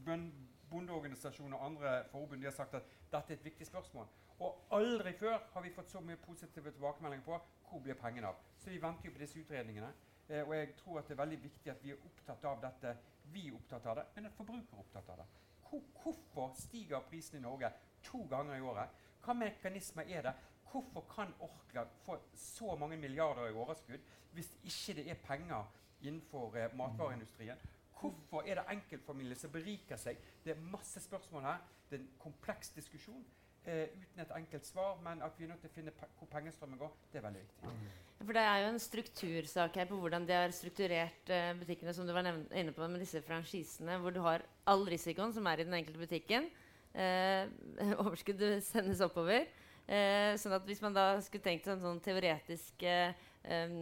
[0.70, 4.08] bondeorganisasjoner og andre forbund de har sagt at dette er et viktig spørsmål.
[4.38, 7.38] Og aldri før har vi fått så mye positive tilbakemeldinger på
[7.70, 8.40] hvor blir pengene av.
[8.58, 9.92] Så vi venter jo på disse utredningene.
[10.28, 12.96] Eh, og jeg tror at det er veldig viktig at vi er opptatt av dette
[13.32, 15.26] vi er opptatt av det, men at forbruker er opptatt av det.
[15.70, 17.72] Hvorfor stiger prisen i Norge
[18.06, 19.00] to ganger i året?
[19.24, 20.34] Hva mekanismer er det?
[20.70, 25.64] Hvorfor kan Orkla få så mange milliarder i overskudd hvis ikke det er penger
[26.02, 27.58] innenfor eh, matvareindustrien?
[28.00, 30.20] Hvorfor er det enkeltfamilier som beriker seg?
[30.44, 31.62] Det er masse spørsmål her.
[31.88, 33.22] Det er en kompleks diskusjon
[33.64, 34.98] eh, uten et enkelt svar.
[35.04, 37.44] Men at vi er nødt til å finne pe hvor pengestrømmen går, det er veldig
[37.44, 37.72] viktig.
[38.22, 42.08] For det er jo en struktursak her på hvordan de har strukturert eh, butikkene, som
[42.08, 45.68] du var inne på med disse franchisene, hvor du har all risikoen som er i
[45.68, 46.50] den enkelte butikken.
[46.96, 47.44] Eh,
[48.02, 49.48] overskuddet sendes oppover.
[49.86, 53.76] Eh, sånn at hvis man da skulle tenkt en sånn teoretisk um,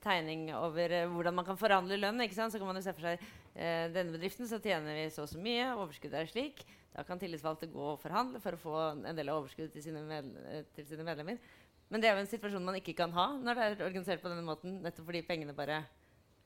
[0.00, 4.14] tegning over hvordan man kan forhandle lønn, så kan man jo se for seg denne
[4.14, 6.62] bedriften så tjener vi så og så mye, overskuddet er slik.
[6.92, 10.20] Da kan tillitsvalgte gå og forhandle for å få en del av overskuddet til sine,
[10.76, 11.40] til sine medlemmer.
[11.92, 14.32] Men det er jo en situasjon man ikke kan ha når det er organisert på
[14.32, 14.78] denne måten.
[14.84, 15.82] Nettopp fordi pengene bare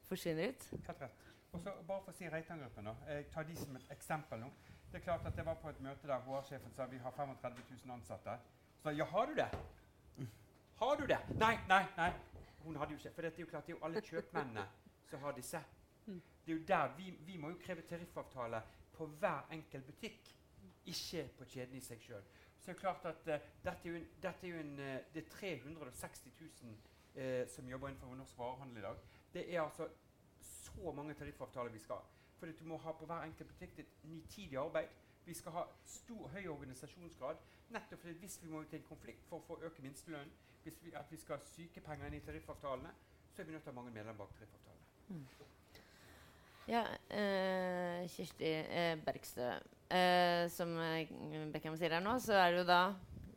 [0.09, 0.67] forsvinner ut.
[0.89, 1.25] Helt rett.
[1.55, 2.91] Og så bare for å si Reitan-gruppen.
[3.09, 4.51] Jeg tar de som et eksempel nå.
[4.91, 7.63] Det er klart at Jeg var på et møte der HR-sjefen sa vi har 35
[7.87, 8.39] 000 ansatte.
[8.83, 9.49] Så ja, har du det?
[10.79, 11.19] Har du det?
[11.41, 12.11] Nei, nei, nei.
[12.65, 13.15] Hun hadde jo ikke.
[13.15, 14.67] For det er jo klart det er jo alle kjøpmennene
[15.11, 15.63] som har disse.
[16.47, 18.63] Det er jo der Vi, vi må jo kreve tariffavtale
[18.95, 20.33] på hver enkelt butikk,
[20.87, 22.23] ikke på kjeden i seg sjøl
[22.67, 25.15] så er det klart at uh, dette er jo, en, dette er jo en, uh,
[25.15, 26.33] det er 360
[26.63, 26.73] 000
[27.15, 29.05] uh, som jobber innenfor norsk varehandel i dag.
[29.35, 29.87] Det er altså
[30.43, 32.15] så mange tariffavtaler vi skal ha.
[32.41, 34.89] For du må ha på hver enkelt butikk et nitidig arbeid.
[35.25, 37.39] Vi skal ha stor, høy organisasjonsgrad.
[37.71, 40.33] Nettopp fordi hvis vi må ut i en konflikt for å få øke minstelønnen,
[40.65, 42.91] hvis vi, at vi skal ha sykepenger inn i tariffavtalene,
[43.31, 44.91] så er vi nødt til å ha mange medlemmer bak tariffavtalene.
[45.09, 45.55] Mm.
[46.67, 46.83] Ja,
[47.15, 49.53] eh, Kirsti eh, Bergstø.
[49.89, 51.13] Eh, som eh,
[51.55, 52.81] Beckham sier her nå, så er det jo da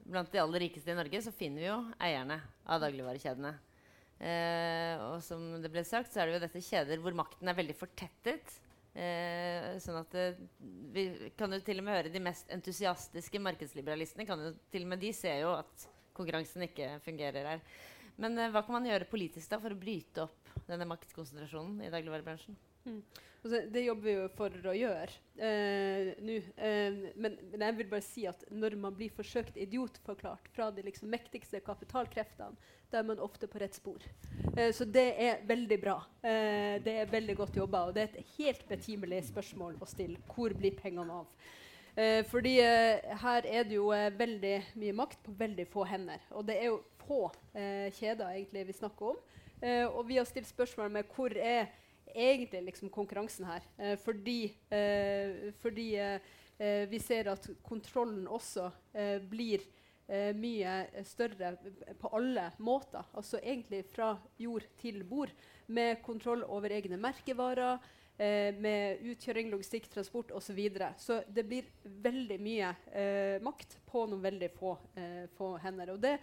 [0.09, 3.51] blant de aller rikeste i Norge så finner vi jo eierne av dagligvarekjedene.
[4.19, 7.57] Eh, og som det ble sagt, så er det jo dette kjeder hvor makten er
[7.59, 8.57] veldig fortettet
[8.99, 10.15] Eh, sånn at
[10.91, 11.03] vi
[11.37, 14.99] kan jo til og med høre de mest entusiastiske markedsliberalistene kan jo til og med
[15.03, 15.85] de ser jo at
[16.17, 17.61] konkurransen ikke fungerer her.
[18.19, 22.57] Men hva kan man gjøre politisk da for å bryte opp denne maktkonsentrasjonen i dagligvarebransjen?
[22.85, 23.01] Mm.
[23.39, 26.33] Altså, det jobber vi jo for å gjøre eh, nå.
[26.59, 30.83] Eh, men, men, jeg vil bare si at når man blir forsøkt idiotforklart fra de
[30.83, 32.59] liksom, mektigste kapitalkreftene,
[32.91, 34.03] da er man ofte på rett spor.
[34.57, 35.95] Eh, så det er veldig bra.
[36.19, 37.85] Eh, det er veldig godt jobba.
[37.87, 40.19] Og det er et helt betimelig spørsmål å stille.
[40.33, 41.49] Hvor blir pengene av?
[41.95, 43.87] Eh, fordi eh, her er det jo
[44.19, 46.27] veldig mye makt på veldig få hender.
[46.35, 49.21] Og det er jo få kjeder egentlig vi snakker om.
[49.97, 51.71] og vi har stilt spørsmål med hvor er
[52.15, 53.65] egentlig liksom konkurransen her.
[53.77, 58.69] Eh, fordi, eh, fordi eh, vi ser at kontrollen også
[59.29, 59.61] blir
[60.35, 61.53] mye større
[62.01, 63.05] på alle måter.
[63.13, 64.09] Altså egentlig fra
[64.41, 65.31] jord til bord.
[65.67, 67.77] Med kontroll over egne merkevarer,
[68.59, 70.49] med utkjøring, logistikk, transport osv.
[70.49, 70.89] Så, videre.
[70.97, 72.73] så det blir veldig mye
[73.45, 74.75] makt på noen veldig få,
[75.37, 75.93] få hender.
[75.93, 76.17] Og det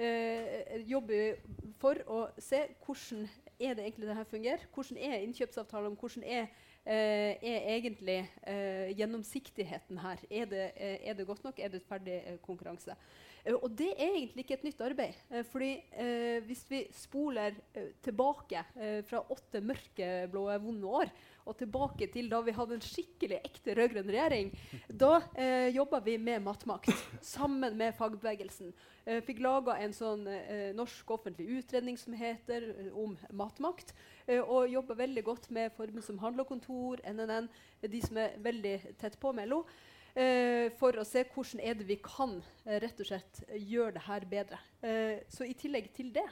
[0.00, 3.28] eh, jobber vi for å se hvordan
[3.60, 4.66] er det egentlig det her fungerer.
[4.74, 5.96] Hvordan er innkjøpsavtalene?
[6.00, 6.46] Hvordan er,
[6.86, 10.22] eh, er egentlig eh, gjennomsiktigheten her?
[10.30, 11.58] Er det, eh, er det, godt nok?
[11.58, 12.96] Er det ferdig eh, konkurranse?
[13.44, 15.14] Eh, og det er egentlig ikke et nytt arbeid.
[15.52, 15.82] fordi
[16.46, 17.54] hvis vi spoler
[18.02, 18.64] tilbake
[19.04, 21.12] fra åtte mørkeblå, vonde år
[21.48, 24.50] og tilbake til da vi hadde en skikkelig ekte rød-grønn regjering.
[24.88, 26.90] Da eh, jobba vi med matmakt
[27.34, 28.72] sammen med fagbevegelsen.
[29.06, 33.94] Eh, fikk laga en sånn eh, norsk offentlig utredning som heter eh, om matmakt.
[34.26, 37.48] Eh, og jobba veldig godt med forbund som Handlerkontor, NNN,
[37.86, 39.64] de som er veldig tett på med LO.
[40.10, 42.32] Uh, for å se hvordan vi kan
[42.82, 44.58] rett og slett gjøre det her bedre.
[45.30, 46.24] så i tillegg til det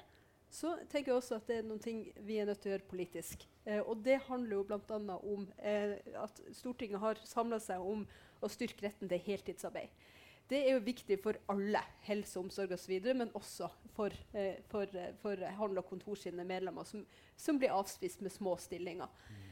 [0.51, 2.91] så tenker jeg også at det er noen ting vi er nødt til å gjøre
[2.91, 3.45] politisk.
[3.69, 5.17] Eh, og det handler jo bl.a.
[5.19, 8.07] om eh, at Stortinget har samla seg om
[8.41, 9.93] å styrke retten til heltidsarbeid.
[10.49, 15.13] Det er jo viktig for alle, helse, omsorg osv., men også for, eh, for, eh,
[15.21, 17.05] for handel- og kontor sine medlemmer, som,
[17.37, 19.13] som, blir avspist med små stillinger.
[19.29, 19.45] Mm.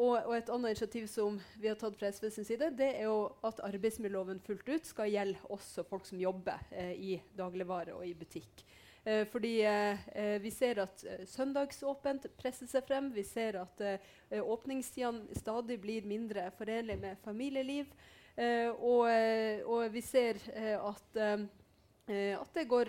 [0.00, 3.02] Og, og, et annet initiativ som vi har tatt fra SV sin side, det er
[3.04, 8.06] jo at arbeidsmiljøloven fullt ut skal gjelde også folk som jobber eh, i dagligvare og
[8.06, 8.62] i butikk.
[9.04, 13.10] Eh, fordi eh, vi ser at eh, søndagsåpent presser seg frem.
[13.14, 17.90] Vi ser at eh, åpningstidene stadig blir mindre forenlig med familieliv.
[18.36, 20.38] Eh, og, eh, og, vi ser
[20.78, 22.88] at, at det går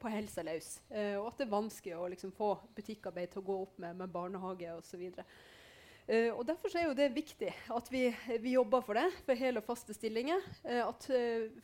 [0.00, 0.76] på helsa løs.
[0.90, 4.12] og at det er vanskelig å liksom, få butikkarbeid til å gå opp med, med
[4.12, 5.02] barnehage osv.
[6.04, 8.02] Uh, og Derfor er det viktig at vi,
[8.42, 10.44] vi, jobber for det, for hele og faste stillinger.
[10.84, 11.06] At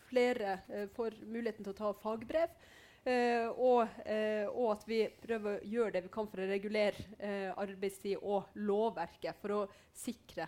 [0.09, 0.61] flere
[0.96, 2.55] får muligheten til å ta fagbrev.
[3.01, 7.05] Uh, og, uh, og, at vi prøver å gjøre det vi kan for å regulere
[7.17, 9.61] uh, arbeidstid og lovverket for å
[9.97, 10.45] sikre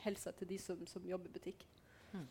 [0.00, 1.66] helsa til de som, som jobber i butikk.
[2.14, 2.24] Hmm.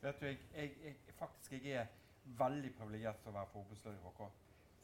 [0.00, 1.94] Vet du, jeg, jeg, jeg, faktisk jeg er
[2.40, 4.26] veldig privilegert til å være forbudsleder i HK.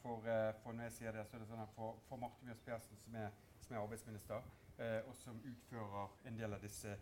[0.05, 0.31] For,
[0.63, 2.99] for, når jeg sier det, så er det sånn at for, for Marte Mjøs Persen,
[3.03, 3.35] som er,
[3.65, 6.95] som er arbeidsminister, og som utfører en del av disse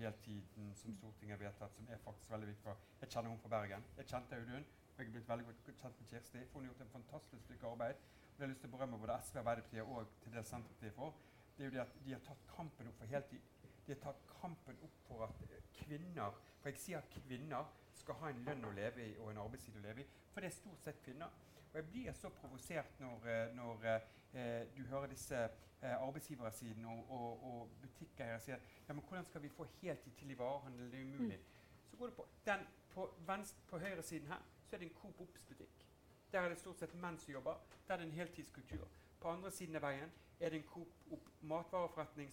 [0.00, 3.52] heltiden som Stortinget har vedtatt, som er faktisk veldig viktig for Jeg kjenner henne fra
[3.54, 3.90] Bergen.
[4.00, 4.70] Jeg kjente Audun.
[5.00, 6.40] Jeg er blitt veldig godt kjent med Kirsti.
[6.52, 8.00] For hun har gjort en fantastisk stykke arbeid.
[8.30, 11.14] Og det har lyst til å berømme både SV, Arbeiderpartiet og til det Senterpartiet for.
[11.56, 13.46] Det er jo det at De har tatt kampen opp for heltid.
[13.86, 15.40] De har tatt kampen opp for at
[15.78, 19.40] kvinner For jeg sier at kvinner skal ha en lønn å leve i og en
[19.46, 20.06] arbeidstid å leve i.
[20.34, 21.32] For det er stort sett kvinner.
[21.70, 27.02] Og jeg blir så provosert når, eh, når eh, du hører disse eh, arbeidsgiversiden og,
[27.08, 30.92] og, og butikkeiere sier ja, men hvordan skal vi få heltid til i varehandelen?
[30.92, 31.40] Det er umulig.
[31.40, 31.84] Mm.
[31.88, 35.20] Så går det på den på, venstre, på høyresiden her så er det en Coop
[35.20, 35.86] Ops-butikk.
[36.32, 37.58] Der er det stort sett menn som jobber.
[37.88, 38.86] Der er det en heltidskultur.
[39.20, 42.30] På andre siden av veien er det en Coop Op matvareforretning.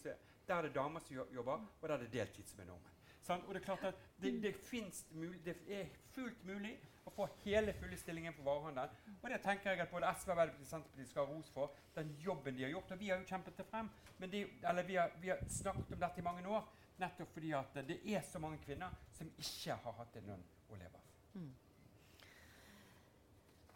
[0.48, 2.94] Der er det damer som jobber, og der er det deltid som er normen.
[3.26, 3.42] Sånn?
[3.48, 7.98] Og Det er klart at det, det, det, er fullt mulig å få hele fulle
[8.00, 9.18] stillingen på varehandelen.
[9.18, 11.76] Og det tenker jeg at både SV og Senterpartiet skal ha ros for.
[11.98, 12.94] Den jobben de har gjort.
[12.94, 13.90] Og vi har jo kjempet det frem.
[14.22, 16.68] De, eller vi har, vi har, snakket om dette i mange år.
[17.02, 20.80] Nettopp fordi at det er så mange kvinner som ikke har hatt en lønn å
[20.80, 21.10] leve av.
[21.38, 21.52] Mm.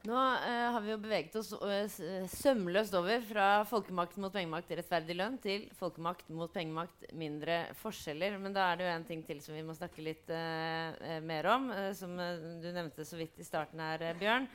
[0.02, 5.14] Nå uh, har vi jo beveget oss uh, sømløst over fra folkemakt mot pengemakt rettferdig
[5.20, 8.40] lønn til folkemakt mot pengemakt mindre forskjeller.
[8.42, 11.52] Men da er det jo en ting til som vi må snakke litt uh, mer
[11.54, 14.50] om, som du nevnte så vidt i starten her, Bjørn.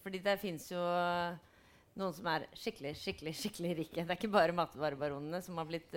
[0.00, 4.00] fordi det fins jo noen som er skikkelig skikkelig, skikkelig rike.
[4.00, 5.92] Det er ikke bare matvarebaronene som har blitt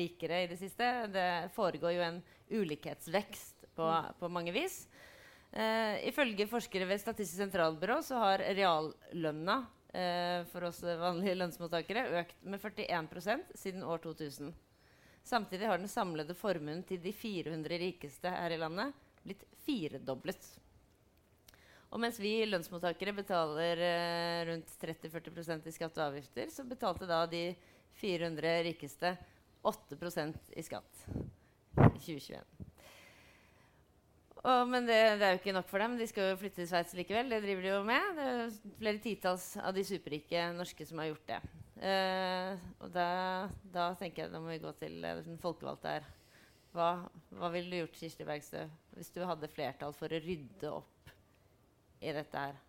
[0.00, 0.88] rikere i det siste.
[1.12, 2.22] Det foregår jo en
[2.56, 4.86] ulikhetsvekst på, på mange vis.
[5.56, 9.62] Uh, ifølge forskere ved Statistisk sentralbyrå så har reallønna
[9.96, 14.52] eh, for oss vanlige lønnsmottakere økt med 41% siden år 2000.
[15.26, 18.92] Samtidig har den samlede formuen til de 400 rikeste her i landet
[19.24, 20.44] blitt firedoblet.
[21.90, 27.24] Og mens vi lønnsmottakere betaler eh, rundt 30-40% i skatt og avgifter, så betalte da
[27.30, 27.48] de
[27.96, 29.16] 400 rikeste
[29.66, 32.75] 8% i skatt i 2021.
[34.46, 35.96] Og, men det, det, er jo ikke nok for dem.
[35.98, 37.30] De skal jo flytte til Sveits likevel.
[37.32, 38.10] Det driver de jo med.
[38.14, 41.40] Det er flere titalls av de superrike norske som har gjort det.
[41.76, 43.08] Uh, og da,
[43.74, 46.06] da, tenker jeg da må vi gå til uh, den folkevalgte her.
[46.76, 46.90] Hva,
[47.40, 48.62] hva ville du gjort, Kirsti Bergstø,
[48.94, 51.12] hvis du hadde flertall for å rydde opp
[52.04, 52.62] i dette her?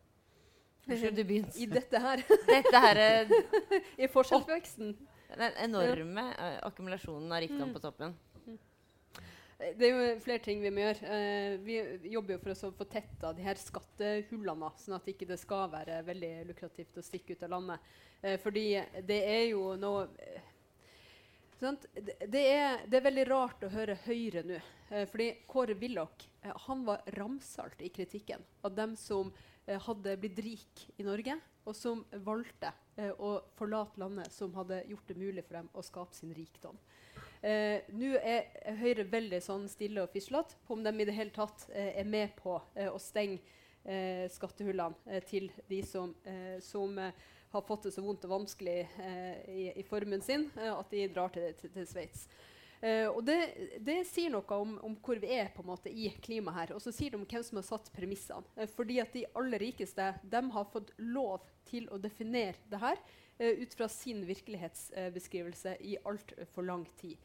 [0.87, 1.55] Hvor skulle du begynt?
[1.59, 2.23] I dette her?
[2.47, 3.37] dette her uh,
[4.01, 4.95] I forskjellsveksten?
[5.27, 6.23] Den enorme
[6.63, 7.73] akkumulasjonen av rikdom mm.
[7.75, 8.15] på toppen.
[9.57, 11.13] Det er jo flere ting vi må gjøre.
[11.17, 11.77] Eh, vi
[12.13, 16.03] jobber jo for å få tetta de her skattehullene, sånn at det ikke skal være
[16.05, 17.87] veldig lukrativt å stikke ut av landet.
[18.21, 18.67] Eh, fordi
[19.07, 20.53] det er jo noe uh,
[21.57, 24.59] det, er, det, er, veldig rart å høre Høyre nå.
[25.09, 26.27] fordi Kåre Willoch
[26.67, 29.31] han var ramsalt i kritikken av dem som
[29.65, 31.33] hadde blitt rik i Norge,
[31.65, 32.69] og som valgte
[33.17, 36.77] å forlate landet, som hadde gjort det mulig for dem å skape sin rikdom.
[37.41, 38.47] Eh, Nå er
[38.79, 42.09] Høyre veldig sånn stille og fislete på om de i det hele tatt eh, er
[42.09, 43.37] med på eh, å stenge
[43.85, 48.79] eh, skattehullene eh, til de som, eh, som har fått det så vondt og vanskelig
[49.47, 52.25] i, i, formuen sin at de drar til, til, til Sveits.
[53.15, 53.37] og det,
[53.79, 56.73] det, sier noe om, om, hvor vi er på en måte i klimaet her.
[56.75, 58.67] Og så sier det om hvem som har satt premissene.
[58.75, 62.99] fordi at de aller rikeste de har fått lov til å definere det her
[63.39, 67.17] ut fra sin virkelighetsbeskrivelse i altfor lang tid.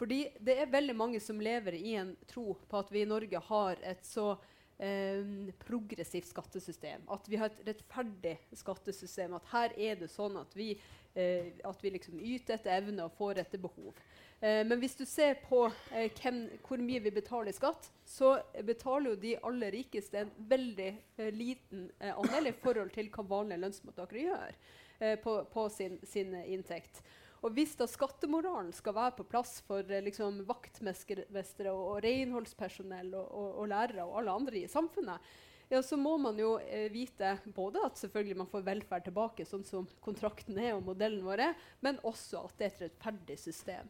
[0.00, 3.42] Fordi det er veldig mange som lever i en tro på at vi i Norge
[3.50, 7.04] har et så um, progressivt skattesystem.
[7.12, 9.36] At vi har et rettferdig skattesystem.
[9.36, 10.72] At her er det sånn at vi,
[11.18, 13.92] uh, at vi liksom yter etter evne og får etter behov.
[14.40, 18.38] Uh, men hvis du ser på uh, hvem, hvor mye vi betaler i skatt, så
[18.64, 20.92] betaler jo de aller rikeste en veldig
[21.36, 24.62] liten andel i forhold til hva vanlige lønnsmottakere gjør.
[25.00, 27.00] Eh, på, på sin, sin, inntekt.
[27.40, 33.14] Og hvis da skattemoralen skal være på plass for eh, liksom, vaktmestere og, og renholdspersonell
[33.14, 35.30] og, og, og, lærere og alle andre i samfunnet,
[35.70, 39.64] ja, så må man jo eh, vite både at selvfølgelig man får velferd tilbake, sånn
[39.64, 43.88] som kontrakten er og modellen vår er, men også at det er et rettferdig system.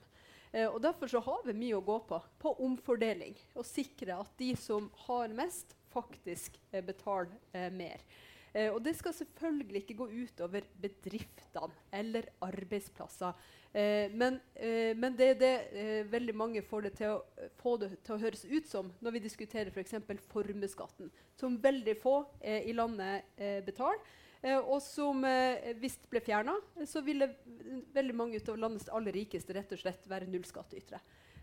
[0.52, 3.34] Eh, og Derfor så har vi mye å gå på på omfordeling.
[3.58, 7.98] Og sikre at de som har mest, faktisk eh, betaler eh, mer.
[8.52, 13.36] Eh, og det skal selvfølgelig ikke gå utover bedriftene eller arbeidsplasser.
[13.70, 17.76] Eh, men, eh, men, det er det eh, veldig mange får det til å, få
[17.78, 20.00] det til å høres ut som når vi diskuterer f.eks.
[20.06, 24.00] For formuesskatten, som veldig få eh, i landet eh, betaler.
[24.64, 25.20] og som,
[25.82, 26.54] hvis det ble fjerna,
[26.88, 27.26] så ville
[27.92, 31.00] veldig mange av landets aller rikeste rett og slett være nullskattytere.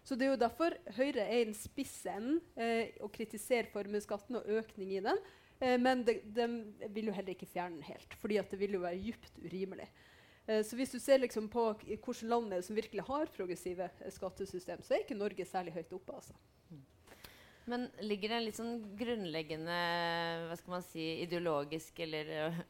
[0.07, 4.39] Så det er jo derfor Høyre er i den spisse enden eh, og kritiserer formuesskatten
[4.39, 5.19] og økning i den.
[5.59, 6.47] Eh, men de, de,
[6.93, 9.89] vil jo heller ikke fjerne den helt, fordi det vil jo være dypt urimelig.
[10.45, 14.13] Eh, så hvis du ser liksom på hvilke land er som virkelig har progressive eh,
[14.13, 16.19] skattesystem, så er ikke Norge særlig høyt oppe.
[16.19, 16.37] altså.
[17.67, 19.77] Men ligger det en litt sånn grunnleggende
[20.47, 22.61] hva skal man si, ideologisk eller uh,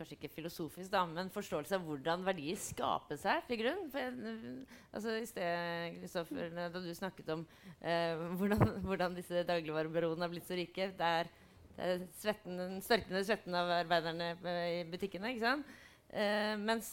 [0.00, 3.84] kanskje ikke filosofisk, da, men forståelse av hvordan verdier skapes her til grunn?
[3.92, 4.16] For,
[4.96, 7.44] altså, I sted, Kristoffer, da du snakket om
[7.78, 11.39] eh, hvordan, hvordan, disse dagligvarebyråene har blitt så rike der Eh,
[12.20, 14.32] svetten, den størkende svetten av arbeiderne
[14.76, 15.34] i butikkene.
[15.34, 15.78] ikke sant?
[16.10, 16.90] Eh, mens,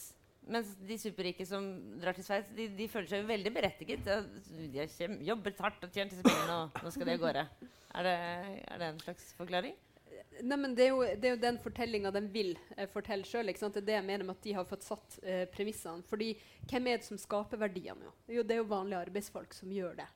[0.47, 1.65] mens, de superrike som
[2.01, 4.05] drar til Sveits, de, de, føler seg jo veldig berettiget.
[4.05, 7.47] De har jobbet hardt og tjent disse pengene, og nå skal det gårde.
[7.97, 8.15] Er det,
[8.67, 9.75] er det en slags forklaring?
[10.43, 13.49] Nei, men det er jo, det er jo den fortellinga de vil eh, fortelle sjøl.
[13.49, 16.05] Det er det jeg mener med at de har fått satt eh, premissene.
[16.07, 16.33] Fordi
[16.69, 18.13] hvem er det som skaper verdiene?
[18.29, 20.07] Jo, det er jo vanlige arbeidsfolk som gjør det.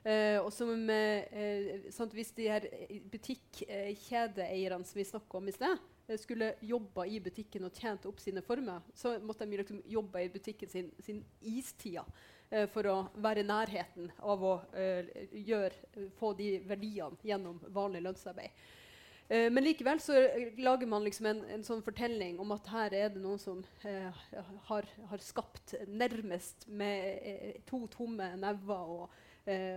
[0.00, 2.64] Uh, og som, uh, sant, Hvis de her
[3.12, 5.76] butikkjedeeierne som vi snakka om i sted,
[6.18, 10.32] skulle jobba i butikken og tjent opp sine former, så måtte de liksom jobbe i
[10.32, 14.56] butikken sin, sin istida uh, for å være i nærheten av å
[15.36, 18.68] gjøre, få de verdiene gjennom vanlig lønnsarbeid.
[19.30, 20.16] men likevel så
[20.58, 23.60] lager man liksom en, en, sånn fortelling om at her er det noen som
[24.66, 29.20] har, har, skapt nærmest med to tomme never og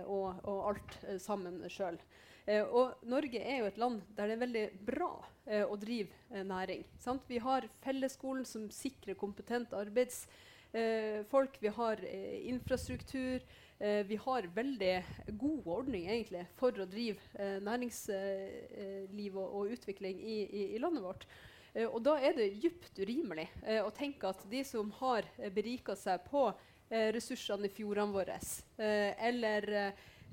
[0.06, 1.98] og, og, alt eh, sammen sjøl.
[2.46, 5.12] Eh, og Norge er jo et land der det er veldig bra
[5.44, 6.86] å drive næring.
[6.96, 7.26] Sant?
[7.28, 11.58] Vi har fellesskolen som sikrer kompetent arbeidsfolk.
[11.60, 12.00] vi har
[12.48, 13.44] infrastruktur.
[14.08, 15.04] vi har veldig
[15.36, 17.20] god ordning egentlig for å drive
[17.60, 21.26] næringsliv og, og, utvikling i, i, i landet vårt.
[21.74, 25.50] Eh, og da er det dypt urimelig eh, å tenke at de som har eh,
[25.52, 26.62] berika seg på eh,
[27.14, 28.36] ressursene i fjordene våre,
[28.78, 29.70] eh, eller,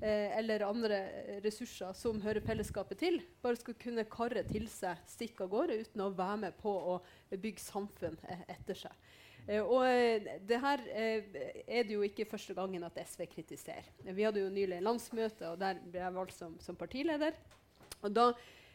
[0.00, 1.00] eh, eller andre
[1.44, 6.04] ressurser som hører fellesskapet til, bare skal kunne karre til seg stikk av gårde uten
[6.04, 7.00] å være med på å
[7.34, 9.02] bygge samfunn eh, etter seg.
[9.48, 13.88] Eh, og eh, det her eh, er det jo ikke første gangen at SV kritiserer.
[14.04, 17.34] vi hadde jo nylig landsmøte, og der ble jeg valgt som, som partileder.
[18.02, 18.28] Og da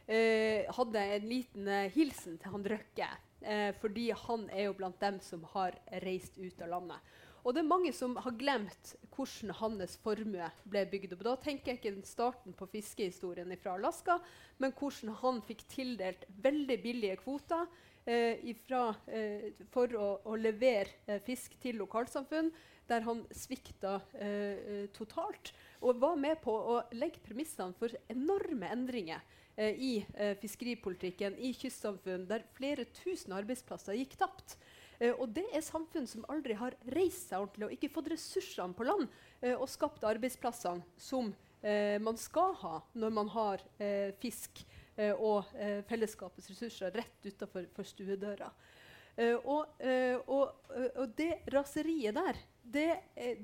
[0.08, 3.08] eh, hadde jeg en liten eh, hilsen til han Røkke.
[3.48, 7.16] Eh, fordi han er jo blant dem som har reist ut av landet.
[7.48, 11.22] Og det er mange som har glemt hvordan hans formue ble bygd opp.
[11.24, 14.18] Da tenker jeg ikke starten på fiskehistorien fra Alaska,
[14.60, 17.64] men hvordan han fikk tildelt veldig billige kvoter
[18.04, 22.52] eh, ifra, eh, for å, å levere eh, fisk til lokalsamfunn,
[22.92, 25.54] der han svikta eh, totalt.
[25.88, 29.24] Og var med på å legge premissene for enorme endringer
[29.56, 34.60] eh, i eh, fiskeripolitikken i kystsamfunn, der flere tusen arbeidsplasser gikk tapt.
[35.00, 38.78] Eh, og det er samfunn som aldri har reist seg ordentlig og ikke fått ressursene
[38.78, 39.06] på land
[39.42, 41.30] eh, og skapt arbeidsplassene som
[41.62, 43.64] eh, man skal ha når man har
[44.22, 44.66] fisk
[44.98, 45.52] og
[45.86, 48.48] fellesskapets ressurser rett utafor stuedøra.
[49.46, 49.76] Og,
[50.26, 52.88] og, og, det raseriet der, det,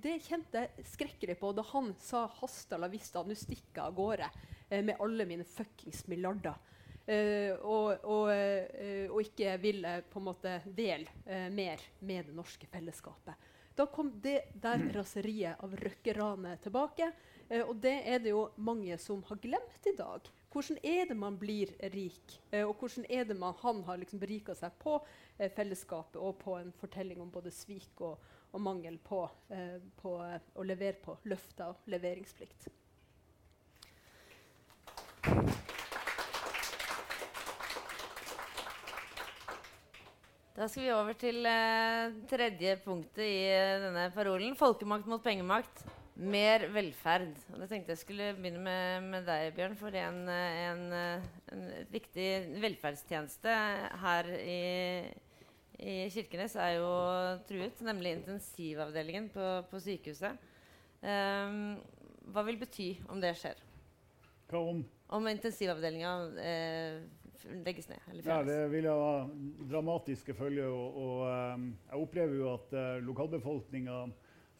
[0.01, 3.93] det, kjente jeg skrekkelig på da han sa 'hasta la vista', nå stikker jeg av
[3.93, 4.32] gårde
[4.82, 6.58] med alle mine fuckings milliarder.
[7.04, 12.36] Uh, og, og, uh, og, ikke ville på en måte dele uh, mer med det
[12.38, 13.49] norske fellesskapet.
[13.76, 14.91] Da kom det der mm.
[14.95, 17.10] raseriet av røkkeranet tilbake.
[17.68, 20.30] og det er det jo mange som har glemt i dag.
[20.54, 22.38] Hvordan er det man blir rik?
[22.54, 24.99] og hvordan er det man, han har liksom berika seg på
[25.58, 28.22] fellesskapet og på en fortelling om både svik og,
[28.54, 29.26] og mangel på,
[29.97, 32.70] på å levere på løfter og leveringsplikt.
[40.54, 44.54] Da skal vi over til uh, tredje punktet i uh, denne parolen.
[44.54, 45.82] Folkemakt mot pengemakt.
[46.14, 47.32] Mer velferd.
[47.49, 49.74] Og det tenkte jeg skulle begynne med, med deg, Bjørn.
[49.80, 52.28] For en, en, en, viktig
[52.62, 53.56] velferdstjeneste
[54.04, 54.60] her i,
[55.80, 56.93] i, Kirkenes er jo
[57.49, 60.38] truet, nemlig intensivavdelingen på, på sykehuset.
[61.01, 61.82] Um,
[62.30, 63.58] hva vil bety om det skjer?
[64.54, 64.86] Hva om?
[65.18, 66.14] Om intensivavdelinga
[66.45, 67.01] eh,
[67.66, 68.00] legges ned?
[68.26, 69.28] ja, det vil ha
[69.70, 70.70] dramatiske følger.
[70.72, 74.02] Og, og um, jeg opplever jo at uh, lokalbefolkninga,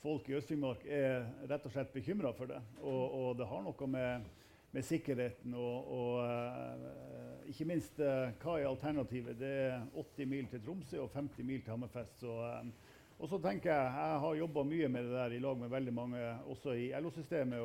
[0.04, 2.60] folk i Øst-Finnmark, er rett og slett bekymra for det.
[2.82, 4.26] Og, og, det har noe med,
[4.74, 9.38] med sikkerheten og, og uh, ikke minst hva er alternativet?
[9.40, 12.20] Det er 80 mil til Tromsø og 50 mil til Hammerfest.
[12.24, 12.38] Så,
[13.20, 15.94] og så tenker jeg, jeg har jobba mye med det der i lag med veldig
[15.94, 17.62] mange, også i LO-systemet.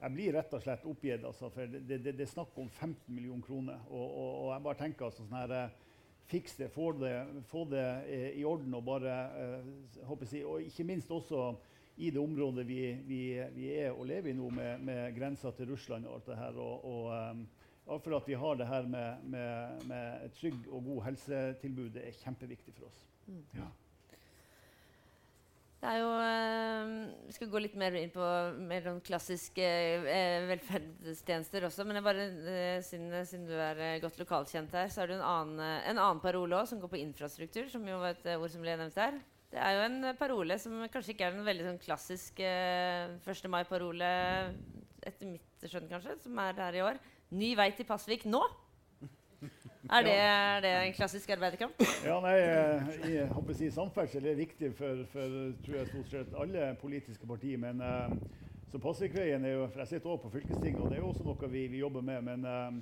[0.00, 1.24] Jeg blir rett og slett oppgitt.
[1.28, 3.82] Altså, for det, det, det, er snakk om 15 millioner kroner.
[3.90, 5.86] Og, og, og, jeg bare tenker altså, sånn her, eh,
[6.30, 7.14] Fiks det, få det,
[7.50, 8.74] få det eh, i orden.
[8.78, 9.14] Og bare,
[10.06, 11.48] håper jeg, og ikke minst også
[12.00, 13.20] i det området vi, vi,
[13.52, 16.60] vi er og lever i nå, med, med grensa til Russland og alt det her.
[16.62, 17.42] Og, og um,
[17.90, 22.06] for at vi har det her med, med, med et trygg og god helsetilbud, det
[22.06, 23.02] er kjempeviktig for oss.
[23.26, 23.42] Mm.
[23.58, 23.68] Ja.
[25.80, 26.90] Det er jo øh,
[27.24, 28.24] Vi skal gå litt mer inn på
[28.68, 31.86] mer sånn klassiske øh, velferdstjenester også.
[31.88, 35.62] Men bare, øh, siden, siden, du er godt lokalkjent her, så er det en annen,
[35.64, 38.76] en annen parole òg, som går på infrastruktur, som jo var et ord som ble
[38.76, 39.16] nevnt her.
[39.50, 43.48] Det er jo en parole som kanskje ikke er en veldig sånn klassisk 1.
[43.50, 44.10] mai-parole,
[45.00, 47.00] etter mitt skjønn kanskje, som er her i år.
[47.32, 48.44] Ny vei til Pasvik nå!
[49.88, 51.72] Er det, er det, en klassisk arbeiderkamp?
[52.04, 52.82] Ja, nei, eh,
[53.14, 57.26] jeg håper å si Samferdsel er viktig for, for tror jeg, stort sett alle politiske
[57.26, 57.58] partier.
[57.62, 58.10] Men uh,
[58.68, 61.24] så Pasvikveien er jo, for Jeg sitter også på fylkestinget, og det er jo også
[61.24, 62.20] noe vi, vi jobber med.
[62.28, 62.72] Men uh,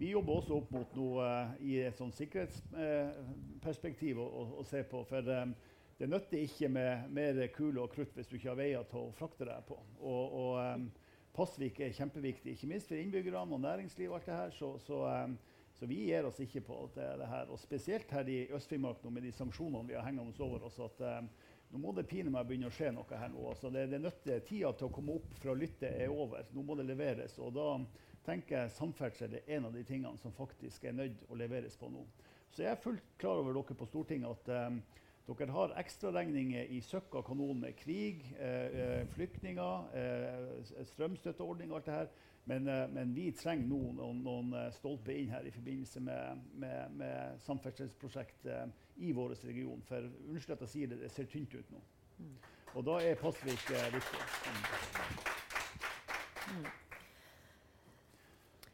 [0.00, 4.82] vi jobber også opp mot noe uh, i et sånn sikkerhetsperspektiv å, å, å, se
[4.90, 5.06] på.
[5.06, 5.54] For um,
[6.00, 9.14] det nytter ikke med mer kule og krutt hvis du ikke har veier til å
[9.14, 9.78] frakte deg på.
[10.02, 10.90] Og, og um,
[11.36, 14.10] Pasvik er kjempeviktig, ikke minst for innbyggerne og næringsliv.
[14.10, 15.38] og alt det her, så, så um,
[15.80, 17.48] så vi gir oss ikke på det, det her.
[17.48, 20.76] Og spesielt her i Øst-Finnmark med de sanksjonene vi har hengende over oss.
[20.84, 21.30] at um,
[21.72, 23.46] nå må det pine meg begynne å skje noe her nå.
[23.48, 26.44] Altså, det, det nøtter tida til å komme opp fra lytte er over.
[26.52, 27.38] Nå må det leveres.
[27.40, 27.70] Og da
[28.26, 31.88] tenker jeg samferdsel er en av de tingene som faktisk er nødt å leveres på
[31.88, 32.04] nå.
[32.52, 34.82] Så jeg er fullt klar over dere på Stortinget at um,
[35.38, 41.76] dere har ekstraregninger i søkk av kanon med krig, eh, eh flyktninger, eh, strømstøtteordning og
[41.76, 42.10] alt det her.
[42.44, 46.40] Men, eh, men, vi trenger nå noen, noen eh, stolper inn her i forbindelse med,
[46.58, 48.66] med, med samferdselsprosjekt eh,
[48.96, 49.82] i vår region.
[49.86, 51.82] For unnskyld at jeg sier det, det ser tynt ut nå.
[52.18, 52.36] Mm.
[52.74, 54.22] Og da er Pasvik viktig.
[56.50, 56.89] Mm.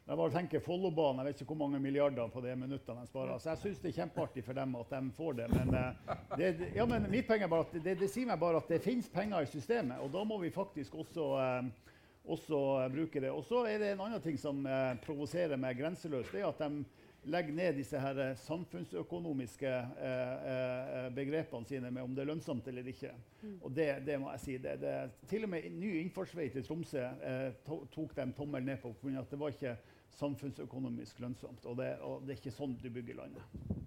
[0.07, 3.41] Jeg bare tenker Follobanen, jeg vet ikke hvor mange milliarder på de minuttene de sparer.
[3.43, 5.47] Så jeg syns det er kjempeartig for dem at de får det.
[5.51, 8.61] Men, uh, det, ja, men mitt poeng er bare at det, det, sier meg bare
[8.61, 11.91] at det finnes penger i systemet, og da må vi faktisk også uh,
[12.27, 13.31] også bruke det.
[13.31, 16.33] Og så er det en annen ting som eh, provoserer meg grenseløst.
[16.33, 16.83] det er at de
[17.31, 22.67] legger ned disse her eh, samfunnsøkonomiske eh, eh, begrepene sine med om det er lønnsomt
[22.67, 23.11] eller ikke.
[23.41, 23.59] Mm.
[23.61, 24.57] Og det, det, må jeg si.
[24.63, 24.95] Det, det,
[25.29, 29.19] til og med ny innfartsvei til Tromsø eh, to, tok de tommel ned på for
[29.19, 29.77] at det var ikke
[30.17, 31.65] samfunnsøkonomisk lønnsomt.
[31.65, 33.77] Og det, og det er ikke sånn du bygger landet.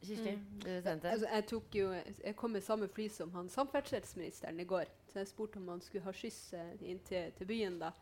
[0.00, 0.86] Kirsti, mm.
[1.04, 1.44] altså, jeg,
[1.76, 4.88] jo, jeg, kom med samme fly som han samferdselsministeren i går.
[5.12, 7.76] Så jeg spurte om han skulle ha skyss eh, inn til, til byen.
[7.82, 7.92] da.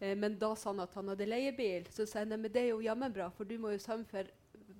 [0.00, 1.88] Eh, men da sa han at han hadde leiebil.
[1.90, 4.06] Så sa jeg men det er jo jammen bra, for du må jo sørge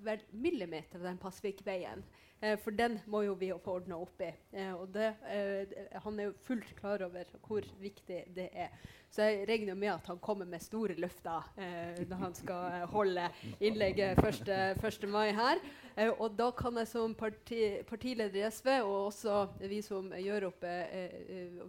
[0.05, 2.05] hver millimeter av den Pasvikveien.
[2.41, 4.31] Eh, for den må jo vi få ordna opp i.
[4.57, 5.75] Eh, og det, eh,
[6.05, 8.73] han er jo fullt klar over hvor viktig det er.
[9.11, 12.87] Så jeg regner med at han kommer med store løfter eh, når han skal eh,
[12.93, 13.27] holde
[13.61, 15.09] innlegget 1.
[15.11, 15.61] mai her.
[15.97, 20.49] Eh, og da kan jeg som parti, partileder i SV, og også vi som gjør
[20.53, 20.65] opp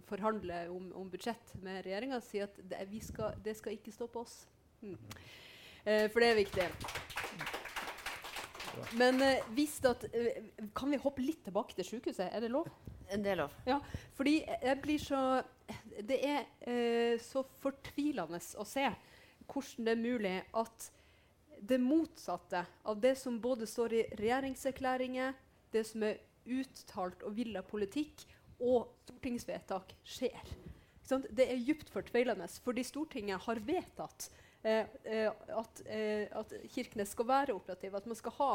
[0.08, 4.22] forhandler om, om, budsjett med regjeringa, si at det, skal, det, skal, ikke stå på
[4.22, 4.44] oss.
[4.82, 4.96] Mm.
[5.84, 7.61] for det er viktig.
[8.98, 12.28] Men uh, at, uh, Kan vi hoppe litt tilbake til sykehuset?
[12.30, 12.70] Er det lov?
[13.12, 13.54] Det er lov.
[13.68, 13.78] Ja,
[14.16, 15.42] fordi jeg blir så
[16.00, 18.88] Det er uh, så fortvilende å se
[19.52, 20.84] hvordan det er mulig at
[21.62, 25.34] det motsatte av det som både står i regjeringserklæringer,
[25.74, 28.24] det som er uttalt og villa politikk,
[28.62, 30.54] og stortingsvedtak, skjer.
[31.28, 37.26] Det er dypt fortvilende, fordi Stortinget har vedtatt Eh, eh, at, eh, at, Kirkenes skal
[37.26, 38.50] være operativ, at man skal ha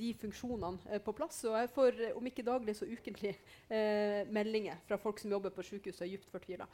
[0.00, 1.42] de funksjonene på plass.
[1.44, 3.34] Og jeg får, om ikke daglig, så ukentlig
[4.32, 6.68] meldinger fra folk som jobber på sykehus og er dypt fortvila.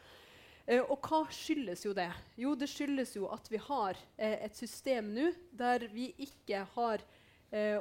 [0.70, 2.10] Uh, og hva skyldes jo det?
[2.38, 7.02] Jo, det skyldes jo at vi har uh, et system nå der vi ikke har
[7.50, 7.80] uh,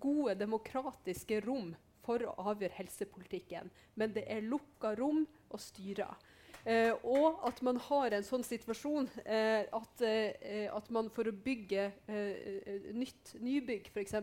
[0.00, 1.70] gode demokratiske rom
[2.04, 3.70] for å avgjøre helsepolitikken.
[4.00, 6.12] Men det er lukka rom og styrer.
[6.64, 11.34] Eh, og at man har en sånn situasjon eh, at, eh, at, man for å
[11.34, 14.16] bygge eh, nytt nybygg, f.eks.,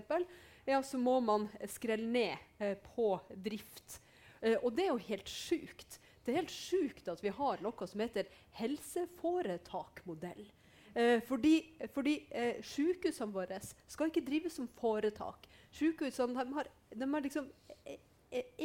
[0.66, 3.14] ja, så må man skrelle ned eh, på
[3.46, 4.00] drift.
[4.42, 6.00] Eh, og det er jo helt sjukt.
[6.26, 8.30] Det er helt sjukt at vi har noe som heter
[8.60, 10.48] helseforetakmodell.
[10.96, 11.60] Eh, fordi
[11.94, 15.48] fordi eh, sykehusene våre skal ikke drives som foretak.
[15.76, 17.50] Sykehusene de har, de har liksom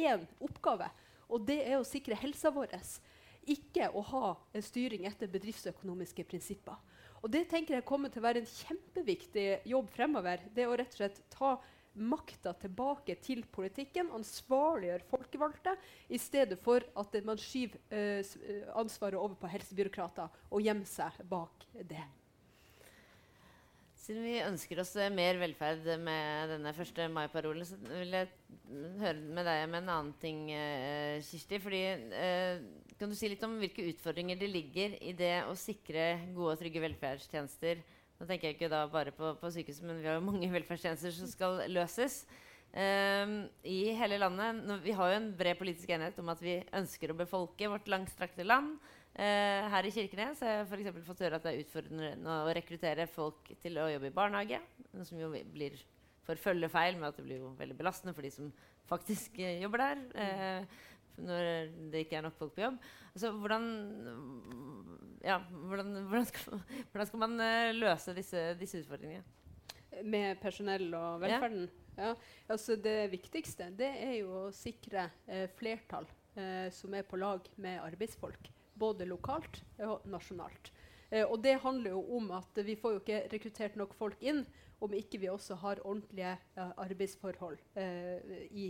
[0.01, 0.87] én oppgave,
[1.31, 2.73] og det er å sikre helsa vår
[3.49, 6.77] ikke å ha en styring etter bedriftsøkonomiske prinsipper.
[7.21, 10.41] Og Det tenker jeg kommer til å være en kjempeviktig jobb fremover.
[10.55, 11.55] Det å rett og slett ta
[11.93, 15.75] makta tilbake til politikken, ansvarliggjøre folkevalgte,
[16.09, 21.67] i stedet for at man skyver uh, ansvaret over på helsebyråkrater og gjemmer seg bak
[21.75, 22.05] det.
[24.01, 27.01] Siden vi ønsker oss eh, mer velferd med denne 1.
[27.13, 28.31] mai-parolen, så vil jeg
[28.97, 31.59] høre med deg med en annen ting, uh, Kirsti.
[31.61, 32.63] fordi uh,
[32.97, 36.63] kan du si litt om hvilke utfordringer det ligger i det å sikre gode og
[36.63, 37.83] trygge velferdstjenester?
[38.17, 41.13] Nå tenker jeg ikke da bare på, på sykehuset, men vi har jo mange velferdstjenester
[41.19, 42.23] som skal løses.
[42.71, 43.35] Um,
[43.67, 44.65] I hele landet.
[44.81, 48.49] Vi har jo en bred politisk enighet om at vi ønsker å befolke vårt langstrakte
[48.49, 48.79] land.
[49.11, 53.09] Uh, her i Kirkenes har jeg for fått høre at det er utfordrende å rekruttere
[53.11, 54.61] folk til å jobbe i barnehage.
[55.03, 55.75] Som jo blir
[56.23, 58.47] for følgefeil med at det blir jo veldig belastende for de som
[58.87, 60.05] faktisk uh, jobber der.
[60.15, 60.87] Uh,
[61.21, 61.49] når
[61.91, 62.77] det ikke er nok folk på jobb.
[63.11, 63.65] Altså, hvordan,
[65.27, 65.35] ja,
[65.67, 66.61] hvordan, hvordan, skal,
[66.93, 67.43] hvordan, skal, man
[67.75, 69.99] løse disse, disse, utfordringene?
[70.07, 71.67] Med personell og velferden?
[71.97, 72.07] Ja.
[72.07, 72.15] ja.
[72.55, 75.09] Altså, det viktigste det er jo å sikre
[75.59, 76.07] flertall
[76.73, 78.49] som er på lag med arbeidsfolk.
[78.81, 80.71] Både lokalt og nasjonalt.
[81.27, 84.45] og det handler jo om at vi får jo ikke rekruttert nok folk inn
[84.81, 87.59] om ikke vi også har ordentlige arbeidsforhold
[88.49, 88.67] i,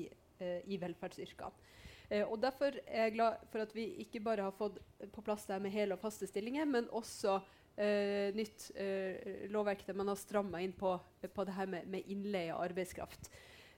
[0.65, 1.71] i velferdsyrkene.
[2.11, 4.79] Eh, og Derfor er jeg glad for at vi ikke bare har fått
[5.13, 7.37] på plass det med hele og faste stillinger, men også
[7.77, 12.11] eh, nytt eh, lovverk der man har stramma inn på, på, det her med, med
[12.11, 13.31] innleie av arbeidskraft.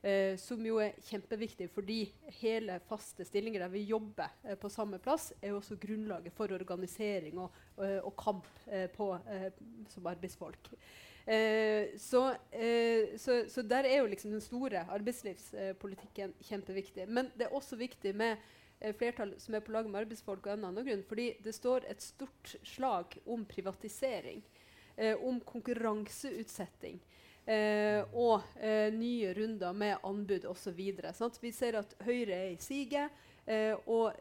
[0.03, 2.01] Eh, som jo er kjempeviktig, fordi
[2.41, 6.51] hele faste stillinger der vi jobber eh, på samme plass, er jo også grunnlaget for
[6.51, 9.13] organisering og, og, og kamp eh, på,
[9.93, 10.67] som arbeidsfolk.
[11.25, 17.07] Eh, så, eh, så, så, der er jo liksom den store arbeidslivspolitikken kjempeviktig.
[17.07, 18.35] Men det er også viktig med
[18.81, 20.45] eh, flertall som er på lag med arbeidsfolk.
[20.47, 24.43] og en annen grunn, fordi Det står et stort slag om privatisering,
[24.97, 26.99] eh, om konkurranseutsetting.
[27.43, 30.79] Eh, og eh, nye runder med anbud osv.
[31.41, 33.21] Vi ser at Høyre er i siget,
[33.91, 34.13] og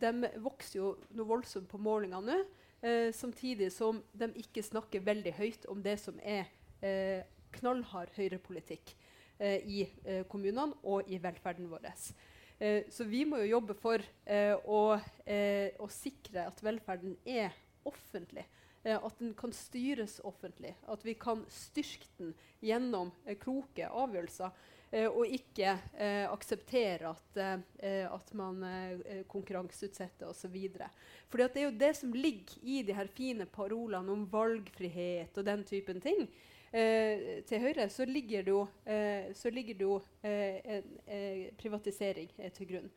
[0.00, 2.38] de vokser jo noe voldsomt på målingene nå.
[2.80, 6.48] eh, samtidig som de ikke snakker veldig høyt om det som er
[6.80, 7.20] eh,
[7.58, 8.94] knallhard høyrepolitikk
[9.38, 11.90] eh, i eh, kommunene og i velferden vår.
[12.58, 17.54] Eh, så vi må jo jobbe for eh, å, å, sikre at velferden er
[17.88, 18.46] offentlig.
[18.84, 20.74] At den kan styres offentlig.
[20.90, 24.50] At vi kan styrke den gjennom kloke avgjørelser.
[24.92, 27.38] Eh, og ikke eh, akseptere at,
[27.80, 28.60] eh, at man
[29.30, 30.56] konkurranseutsetter osv.
[31.30, 35.48] For det er jo det som ligger i de her fine parolene om valgfrihet og
[35.48, 36.26] den typen ting.
[36.72, 42.68] Eh, til Høyre så ligger det jo, eh, ligger det jo eh, en, privatisering til
[42.70, 42.88] grunn.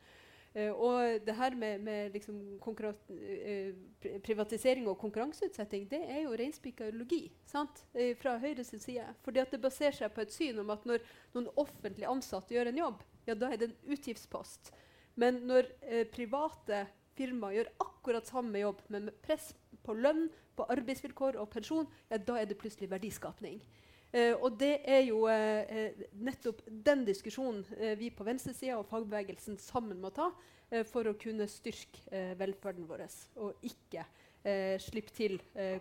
[0.56, 6.88] Uh, og det her med, med liksom uh, privatisering og konkurranseutsetting det er jo reinspikka
[6.88, 7.26] ideologi?
[7.52, 9.04] Uh, fra Høyres side.
[9.26, 11.04] Fordi det baserer seg på et syn om at når
[11.34, 14.72] noen offentlig ansatte gjør en jobb, ja, da er det en utgiftspost.
[15.16, 15.68] Men når
[16.12, 16.82] private
[17.16, 19.54] firmaer gjør akkurat samme jobb, men med press
[19.84, 20.26] på lønn,
[20.56, 23.60] på arbeidsvilkår og pensjon, ja, da er det plutselig verdiskapning.
[24.14, 29.58] Uh, og det er jo uh, nettopp den diskusjonen uh, vi på venstresida og fagbevegelsen
[29.60, 30.30] sammen må ta
[30.90, 33.04] for å kunne styrke velferden vår,
[33.38, 34.02] og ikke
[34.82, 35.36] slippe til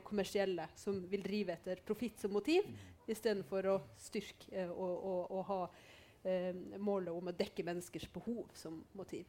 [0.05, 2.83] kommersielle som vil drive etter profitt som motiv, mm.
[3.09, 5.57] istedenfor å styrke og, og, og ha
[6.77, 9.25] målet om å dekke menneskers behov som motiv.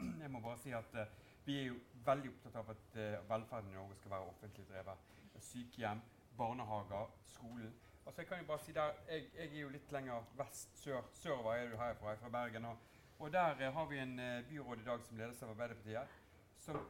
[0.00, 0.96] Jeg må bare si at
[1.44, 1.76] vi er jo
[2.08, 5.12] veldig opptatt av at velferden i Norge skal være offentlig drevet.
[5.50, 6.00] Sykehjem,
[6.36, 7.74] barnehager, skolen.
[8.06, 11.02] Altså jeg kan jo bare si der, jeg, jeg er jo litt lenger vest, sør,
[11.14, 12.64] sørover er du herfra, fra Bergen.
[12.64, 12.76] Og,
[13.18, 16.16] og der eh, har vi en eh, byråd i dag som ledes av Arbeiderpartiet,
[16.58, 16.80] som,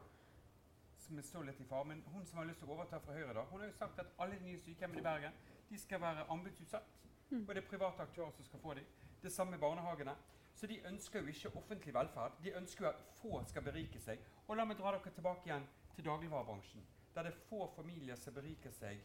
[0.97, 1.85] som står litt i fare.
[1.85, 3.99] Men hun som har lyst til å overta fra Høyre, da, hun har jo sagt
[3.99, 5.39] at alle de nye sykehjemmene i Bergen
[5.69, 6.97] de skal være anbudsutsatt.
[7.29, 7.45] Mm.
[7.47, 8.89] Og det er private aktører som skal få dem.
[9.21, 10.15] Det samme med barnehagene.
[10.55, 12.31] Så de ønsker jo ikke offentlig velferd.
[12.43, 14.19] De ønsker jo at få skal berike seg.
[14.47, 16.83] Og la meg dra dere tilbake igjen til dagligvarebransjen,
[17.15, 18.99] der det er få familier som beriker seg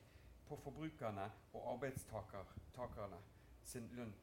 [0.48, 3.20] på forbrukerne og arbeidstakerne
[3.64, 4.14] sin lønn.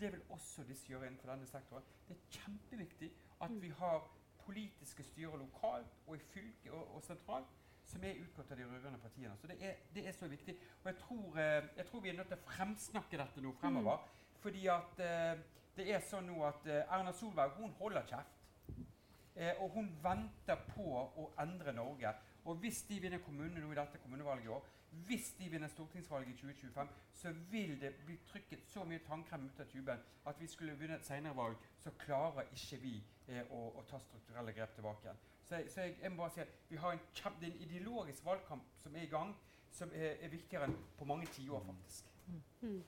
[0.00, 1.84] Det vil også disse gjøre innenfor denne sektoren.
[2.08, 3.10] Det er kjempeviktig
[3.44, 4.06] at vi har
[4.44, 7.58] politiske styrer lokalt og i fylket og, og sentralt
[7.90, 9.36] som er utgått av de rød-grønne partiene.
[9.36, 10.54] Så det er, det er, så viktig.
[10.82, 14.04] Og jeg tror, eh, jeg tror, vi er nødt til å fremsnakke dette nå fremover.
[14.04, 14.36] Mm.
[14.42, 15.40] Fordi at eh,
[15.76, 18.38] det er sånn nå at eh, Erna Solberg hun holder kjeft.
[19.34, 22.14] Eh, og hun venter på å endre Norge.
[22.48, 26.28] Og hvis de vinner kommunene nå i dette kommunevalget i år, hvis de vinner stortingsvalget
[26.28, 30.46] i 2025, så vil det bli trykket så mye tannkrem ut av tuben at vi
[30.46, 32.94] skulle vunnet et senere valg, så klarer ikke vi
[33.28, 35.22] eh, å, å, ta strukturelle grep tilbake igjen.
[35.44, 38.24] Så, jeg, så jeg, jeg, må bare si at vi har en, kjempe, en ideologisk
[38.24, 39.34] valgkamp som er i gang,
[39.70, 42.10] som er, er viktigere enn på mange tiår, faktisk.
[42.26, 42.42] Mm.
[42.60, 42.82] Mm.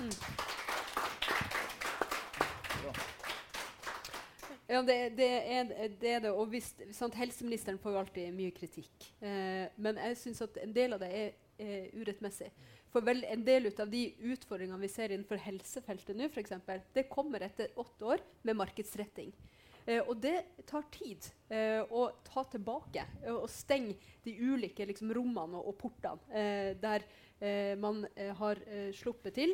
[0.00, 0.12] Mm.
[2.86, 3.25] Ja,
[4.66, 9.10] det, det, er, det, er, det Og hvis, sant, helseministeren får jo alltid mye kritikk.
[9.20, 12.50] Eh, men jeg syns at en del av det er, er urettmessig.
[12.92, 17.08] For vel, en del av de utfordringene vi ser innenfor helsefeltet nå, for eksempel, det
[17.12, 19.34] kommer etter åtte år med markedsretting.
[19.86, 23.94] Eh, og det tar tid eh, å ta tilbake eh, og stenge
[24.24, 27.06] de ulike liksom, rommene og, og portene eh, der
[27.38, 28.02] eh, man
[28.40, 28.58] har
[28.96, 29.52] sluppet til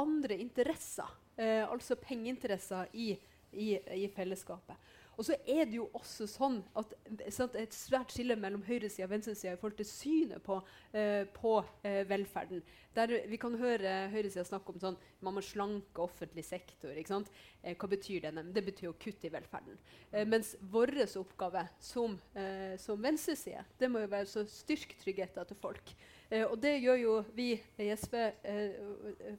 [0.00, 3.10] andre interesser, altså pengeinteresser i
[3.56, 3.72] i,
[4.04, 4.76] i fellesskapet.
[5.16, 6.90] Og så er det jo også sånn at
[7.32, 10.58] sant, et svært skille mellom høyresida og venstresida i forhold til synet på,
[10.92, 11.54] eh, på
[11.88, 12.60] eh, velferden.
[12.96, 16.92] Der Vi kan høre høyresida snakke om sånn man må slanke offentlig sektor.
[16.92, 18.34] Eh, hva betyr det?
[18.52, 19.78] Det betyr å kutte i velferden.
[20.12, 25.48] Eh, mens vår oppgave som, eh, som venstreside det må jo være å styrke tryggheten
[25.48, 25.96] til folk.
[26.28, 28.78] Eh, og det gjør jo vi i SV eh,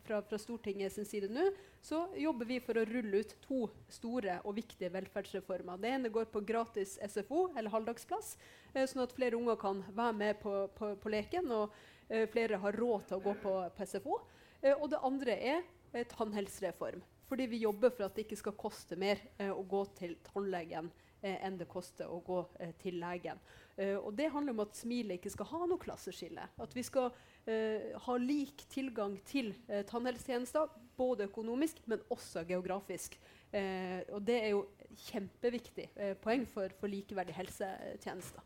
[0.06, 1.50] fra, fra sin side nå.
[1.88, 5.80] Så jobber vi for å rulle ut to store og viktige velferdsreformer.
[5.80, 8.34] Det ene går på gratis SFO, eller halvdagsplass,
[8.74, 11.76] eh, sånn at flere unger kan være med på, på, på leken, og
[12.10, 14.18] eh, flere har råd til å gå på, på SFO.
[14.62, 15.62] Eh, og det andre er
[15.94, 17.04] eh, tannhelsereform.
[17.28, 19.20] Fordi vi jobber for at det ikke skal koste mer
[19.52, 20.88] å gå til tannlegen
[21.28, 22.38] enn det koster å gå
[22.80, 23.42] til legen.
[23.78, 26.48] Uh, og det handler om at smilet ikke skal ha noe klasseskille.
[26.64, 33.20] At vi skal uh, ha lik tilgang til uh, tannhelsetjenester, både økonomisk, men også geografisk.
[33.54, 34.64] og det er jo
[35.08, 35.86] kjempeviktig
[36.24, 38.42] poeng for, for likeverdige helsetjenester.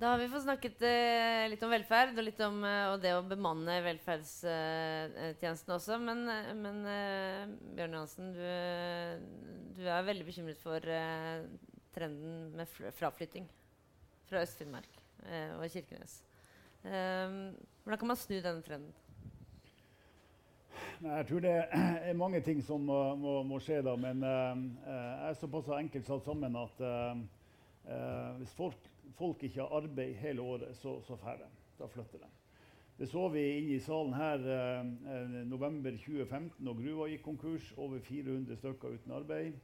[0.00, 3.16] Da har vi fått snakket uh, litt om velferd og litt om uh, og det
[3.18, 5.98] å bemanne velferdstjenesten også.
[6.00, 6.22] Men,
[6.62, 6.78] men
[7.74, 8.46] Bjørn Johansen, du,
[9.74, 10.86] du, er veldig bekymret for
[11.94, 13.46] trenden med fraflytting
[14.30, 16.20] fra Øst-Finnmark eh, og Kirkenes.
[16.84, 18.92] Um, hvordan kan man snu denne trenden?
[21.00, 23.96] Nei, jeg tror det er mange ting som må, må, må skje, da.
[24.00, 27.20] Men uh, jeg er såpass enkelt satt sammen at uh,
[28.38, 28.88] hvis folk,
[29.18, 31.48] folk, ikke har arbeid hele året, så, så de.
[31.78, 32.30] Da flytter de.
[33.00, 37.72] Det så vi inne i salen her uh, november 2015, når gruva gikk konkurs.
[37.76, 39.56] Over 400 stykker uten arbeid.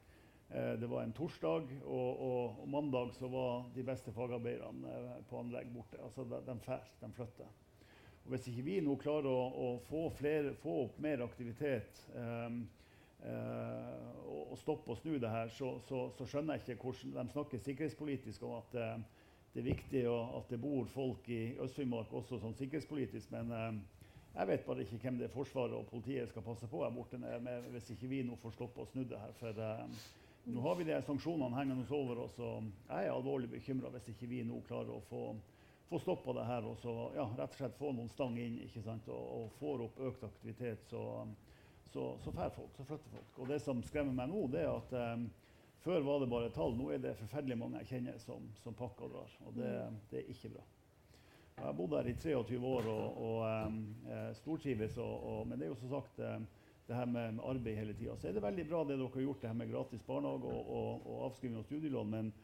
[0.49, 5.15] Eh, det var en torsdag, og, og, og, mandag så var de beste fagarbeiderne eh,
[5.27, 5.99] på anlegg borte.
[6.03, 7.55] Altså de, de fær, de flytter.
[8.27, 12.57] Og hvis ikke vi nå klarer å, å få, flere, få, opp mer aktivitet eh,
[13.27, 17.35] eh, og, stoppe og snu det her, så, så, så, skjønner jeg ikke hvordan de
[17.35, 18.97] snakker sikkerhetspolitisk om at eh,
[19.57, 23.31] det er viktig at det bor folk i Øst-Finnmark også sånn sikkerhetspolitisk.
[23.33, 24.03] Men uh,
[24.35, 27.17] jeg vet bare ikke hvem det er Forsvaret og politiet skal passe på her borte
[27.17, 29.33] med, hvis ikke vi nå får stoppe og snu det her.
[29.39, 29.63] For
[30.47, 34.31] nå har vi de sanksjonene hengende over oss, og jeg er alvorlig bekymra hvis ikke
[34.31, 35.29] vi nå klarer å få
[35.89, 38.83] få stoppa det her og så, ja, rett og slett få noen stang inn ikke
[38.83, 39.09] sant?
[39.13, 41.03] Og, og får opp økt aktivitet, så,
[41.93, 43.37] så, så fær folk, så flytter folk.
[43.43, 45.29] Og det som skremmer meg nå, det er at um,
[45.85, 46.75] før var det bare tall.
[46.79, 49.39] Nå er det forferdelig mange jeg kjenner som, som pakker og drar.
[49.47, 49.73] Og det,
[50.11, 50.67] det, er ikke bra.
[51.57, 53.83] Jeg har bodd her i 23 år og, og um,
[54.43, 54.99] stortrives,
[55.47, 56.51] men det er jo som sagt um,
[56.87, 58.17] det her med, med arbeid hele tida.
[58.17, 60.71] Så er det veldig bra det dere har gjort, det her med gratis barnehage og,
[60.77, 62.11] og, og avskriving av studielån.
[62.11, 62.35] men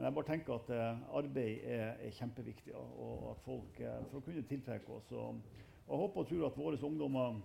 [0.00, 4.20] men jeg bare tenker at eh, arbeid er, er kjempeviktig, og at folk, eh, for
[4.20, 5.10] å kunne tiltrekke oss.
[5.12, 5.42] Og,
[5.90, 7.40] jeg håper og tror at våre ungdommer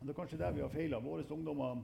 [0.00, 0.98] Det er kanskje der vi har feila.
[1.00, 1.80] Våre ungdommer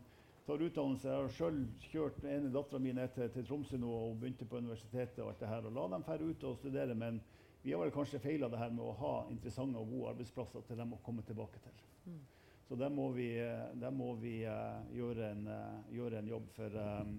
[0.46, 1.09] tar utdannelse.
[1.09, 4.44] Jeg har sjøl kjørt den ene dattera mi ned til, til, Tromsø nå og begynte
[4.44, 5.18] på universitetet.
[5.24, 6.94] og alt det her, og La dem dra ut og studere.
[6.94, 7.22] Men
[7.62, 10.76] vi har vel kanskje feila det her med å ha interessante og gode arbeidsplasser til
[10.78, 11.80] dem å komme tilbake til.
[12.05, 12.20] Mm.
[12.64, 16.46] Så der må vi, eh, der må vi uh, gjøre, en, uh, gjøre, en, jobb.
[16.56, 17.18] for um,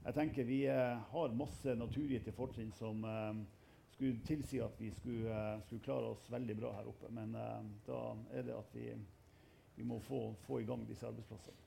[0.00, 3.40] jeg tenker Vi eh, har masse naturgitte fortrinn som eh,
[3.92, 7.10] skulle tilsi at vi skulle, eh, skulle, klare oss veldig bra her oppe.
[7.12, 7.34] Men
[7.86, 8.92] da er det at vi,
[9.76, 11.66] vi må få, få, i gang disse arbeidsplassene.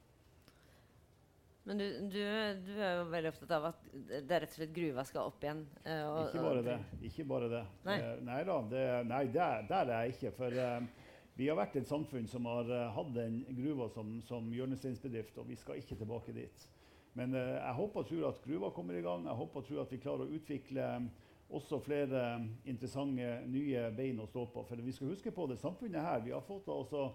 [1.63, 2.17] Men du, du,
[2.65, 5.61] du, er jo veldig opptatt av at det rett og slett gruva skal opp igjen?
[5.85, 6.75] Og, ikke bare det.
[7.07, 7.61] Ikke bare det.
[7.85, 10.33] Nei, nei da, det, nei, der, der, er jeg ikke.
[10.41, 10.89] For um,
[11.35, 15.49] vi har vært et samfunn som har uh, hatt en gruva som, som hjørnesteinsbedrift, og
[15.49, 16.67] vi skal ikke tilbake dit.
[17.13, 19.27] Men eh, jeg håper og tror at gruva kommer i gang.
[19.27, 21.05] Jeg håper og tror at vi klarer å utvikle eh,
[21.53, 24.65] også flere eh, interessante nye bein å stå på.
[24.69, 26.23] For vi skal huske på det samfunnet her.
[26.25, 27.11] Vi har fått altså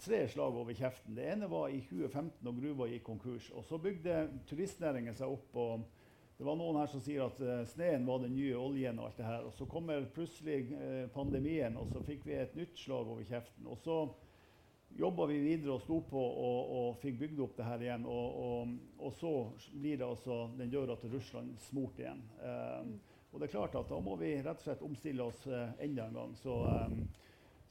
[0.00, 1.16] tre slag over kjeften.
[1.18, 3.50] Det ene var i 2015, da gruva gikk konkurs.
[3.52, 5.50] Og så bygde turistnæringen seg opp.
[5.58, 5.88] og
[6.40, 8.96] det var noen her som sier at uh, sneen var den nye oljen.
[8.96, 9.42] Og alt det her.
[9.44, 13.66] Og så kommer plutselig uh, pandemien, og så fikk vi et nytt slag over kjeften.
[13.68, 13.96] Og så
[14.96, 18.08] jobba vi videre og sto på og, og, fikk bygd opp det her igjen.
[18.08, 19.34] Og, og, og, så
[19.82, 22.24] blir det altså den døra til Russland smurt igjen.
[22.40, 22.96] Um,
[23.30, 26.16] og det er klart at da må vi rett og slett omstille oss enda en
[26.22, 26.32] gang.
[26.40, 27.04] Så, um,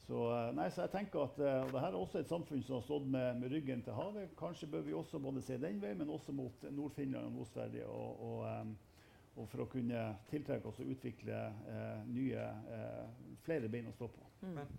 [0.06, 2.78] så, uh, nei, så jeg tenker at uh, og Dette er også et samfunn som
[2.78, 4.32] har stått med, med, ryggen til havet.
[4.38, 7.86] Kanskje bør vi også både se den veien, men også mot Nord-Finland og Nord-Sverige.
[7.86, 8.76] og, og,
[9.38, 11.36] og for å kunne tiltrekke oss og utvikle
[11.70, 14.26] eh, nye, eh, flere bein å stå på.
[14.42, 14.56] Mm.
[14.58, 14.72] Men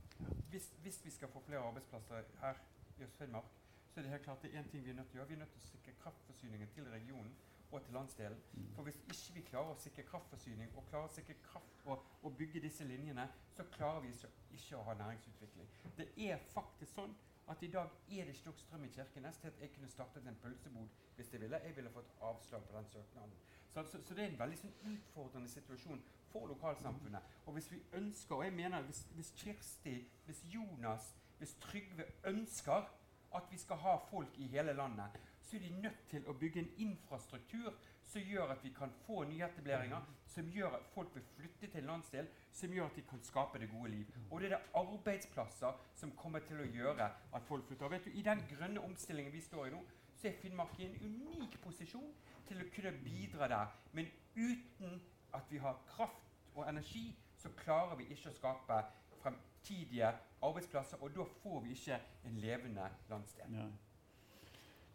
[0.52, 2.60] hvis, hvis, vi skal få flere arbeidsplasser her
[2.98, 3.48] i Øst-Finnmark,
[3.92, 5.32] så er det helt klart det er én ting vi er nødt til å gjøre.
[5.32, 7.34] Vi er nødt til å sikre kraftforsyningen til regionen
[7.72, 8.38] og til landsdelen.
[8.76, 12.38] For hvis ikke vi klarer å sikre kraftforsyning og klarer å sikre kraft og, og
[12.38, 15.70] bygge disse linjene, så klarer vi ikke, ikke å ha næringsutvikling.
[15.98, 17.16] Det er faktisk sånn
[17.52, 20.28] at i dag er det ikke nok strøm i Kirkenes til at jeg kunne startet
[20.28, 21.60] en pølsebod hvis jeg ville.
[21.64, 23.34] Jeg ville fått avslag på den søknaden.
[23.74, 26.02] Så, så, så, det er en veldig sånn, utfordrende situasjon
[26.32, 27.36] for lokalsamfunnet.
[27.46, 29.96] Og hvis vi ønsker, og jeg mener hvis, hvis Kirsti,
[30.26, 32.90] hvis Jonas, hvis Trygve ønsker
[33.36, 35.16] at vi skal ha folk i hele landet,
[35.52, 37.74] så er de nødt til å bygge en infrastruktur
[38.08, 41.89] som gjør at vi kan få nyetableringer, som gjør at folk vil flytte til en
[41.89, 44.14] landsdel, som gjør at de kan skape det gode liv.
[44.30, 47.89] Og det er det arbeidsplasser som kommer til å gjøre at folk flytter.
[47.89, 49.84] Og vet du, I den grønne omstillingen vi står i nå,
[50.22, 52.16] så er Finnmark i en unik posisjon
[52.47, 53.76] til å kunne bidra der.
[53.91, 55.02] Men uten
[55.36, 58.82] at vi har kraft og energi, så klarer vi ikke å skape
[59.20, 61.04] fremtidige arbeidsplasser.
[61.04, 61.99] Og da får vi ikke
[62.30, 63.60] en levende landsdel.
[63.60, 63.72] Ja.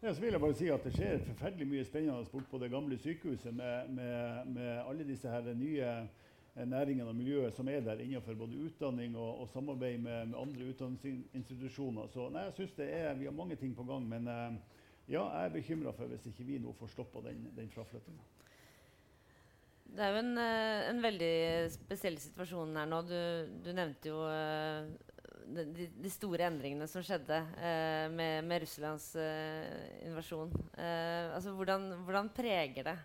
[0.01, 2.69] Ja, så vil jeg bare si at Det skjer forferdelig mye spennende bort på det
[2.69, 5.87] gamle sykehuset med, med, med alle disse her nye
[6.65, 10.69] næringene og miljøet som er der innenfor både utdanning og, og samarbeid med, med, andre
[10.69, 12.07] utdanningsinstitusjoner.
[12.13, 14.09] Så nei, jeg synes det er, Vi har mange ting på gang.
[14.09, 14.53] men uh,
[15.07, 18.21] ja, jeg er bekymra for hvis ikke vi nå får stoppa den, den fraflyttinga.
[19.87, 21.35] Det er jo en, eh, en, veldig
[21.71, 23.01] spesiell situasjon her nå.
[23.07, 23.19] Du,
[23.63, 24.17] du nevnte jo
[25.55, 30.51] de, de, store endringene som skjedde eh, med, med, Russlands eh, invasjon.
[30.75, 32.95] altså hvordan, hvordan, preger det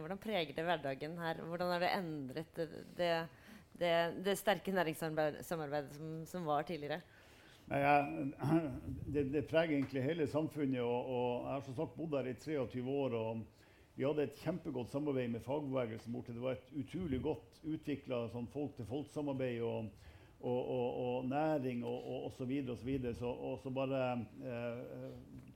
[0.00, 1.42] Hvordan preger det hverdagen her?
[1.42, 2.62] Hvordan har det endret
[2.96, 3.12] det,
[3.78, 3.92] det,
[4.24, 7.00] det sterke næringssamarbeidet som, som var tidligere?
[7.68, 8.26] Nei, jeg,
[9.14, 10.80] det, det, preger egentlig hele samfunnet.
[10.80, 13.16] Og, og, jeg har som sagt bodd her i 23 år.
[13.18, 13.46] og
[13.98, 16.32] vi hadde et kjempegodt samarbeid med fagbevegelsen borte.
[16.32, 19.88] Det var et utrolig godt utvikla sånn folk-til-folk-samarbeid og,
[20.40, 23.14] og, og, og, næring og, og, og så videre og så videre.
[23.26, 25.10] Og så bare eh,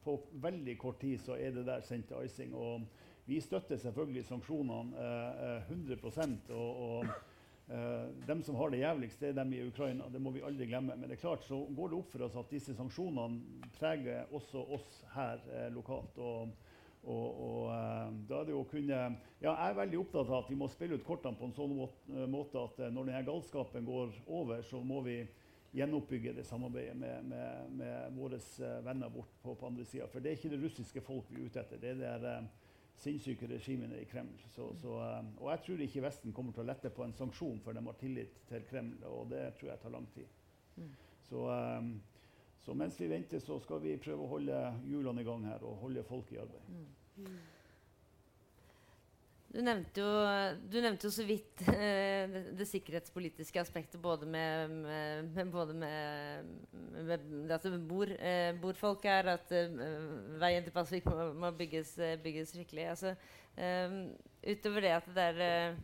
[0.04, 2.54] På veldig kort tid så er det der sendt til icing.
[2.54, 2.82] Og
[3.26, 7.04] vi støtter selvfølgelig sanksjonene eh, 100 og, og
[7.70, 10.08] eh, dem som har det jævligst, det er dem i Ukraina.
[10.12, 10.96] Det må vi aldri glemme.
[10.96, 14.66] Men det er klart så går det opp for oss at disse sanksjonene preger også
[14.74, 16.18] oss her eh, lokalt.
[16.18, 16.50] og
[17.02, 18.98] og, og uh, da er det jo å kunne
[19.42, 21.72] ja, Jeg er veldig opptatt av at vi må spille ut kortene på en sånn
[21.74, 25.16] måte, måte at uh, når denne galskapen går over, så må vi
[25.72, 28.38] gjenoppbygge det samarbeidet med, med, med våre
[28.84, 30.06] venner bort på, på andre sida.
[30.12, 31.80] For det er ikke det russiske folk vi er ute etter.
[31.80, 32.34] Det er det
[33.02, 34.36] sinnssyke regimene i Kreml.
[34.54, 34.98] Så, så,
[35.40, 37.98] og jeg tror ikke Vesten kommer til å lette på en sanksjon før de har
[38.00, 40.28] tillit til Kreml, og det tror jeg tar lang tid.
[40.76, 40.92] Mm.
[41.30, 41.94] Så um,
[42.62, 45.80] så mens vi venter, så skal vi prøve å holde hjulene i gang her og
[45.82, 46.68] holde folk i arbeid.
[47.16, 47.40] Mm.
[49.52, 50.12] Du nevnte, jo,
[50.72, 55.76] du nevnte jo, så vidt eh, det, det, sikkerhetspolitiske aspektet både med, med, med, både
[55.76, 59.74] med at det bor, eh, bor, folk her, at eh,
[60.40, 62.86] veien til Pasvik må, må bygges, bygges, skikkelig.
[62.94, 63.12] Altså,
[63.60, 63.98] eh,
[64.54, 65.82] utover det at det er eh,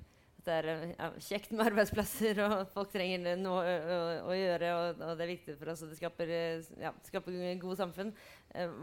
[0.49, 4.01] det er ja, kjekt med arbeidsplasser, og folk trenger noe å, å,
[4.33, 4.73] å gjøre.
[4.75, 6.35] Og, og, det er viktig for oss, og det skaper,
[6.81, 8.13] ja, skaper gode samfunn.
[8.57, 8.77] Eh,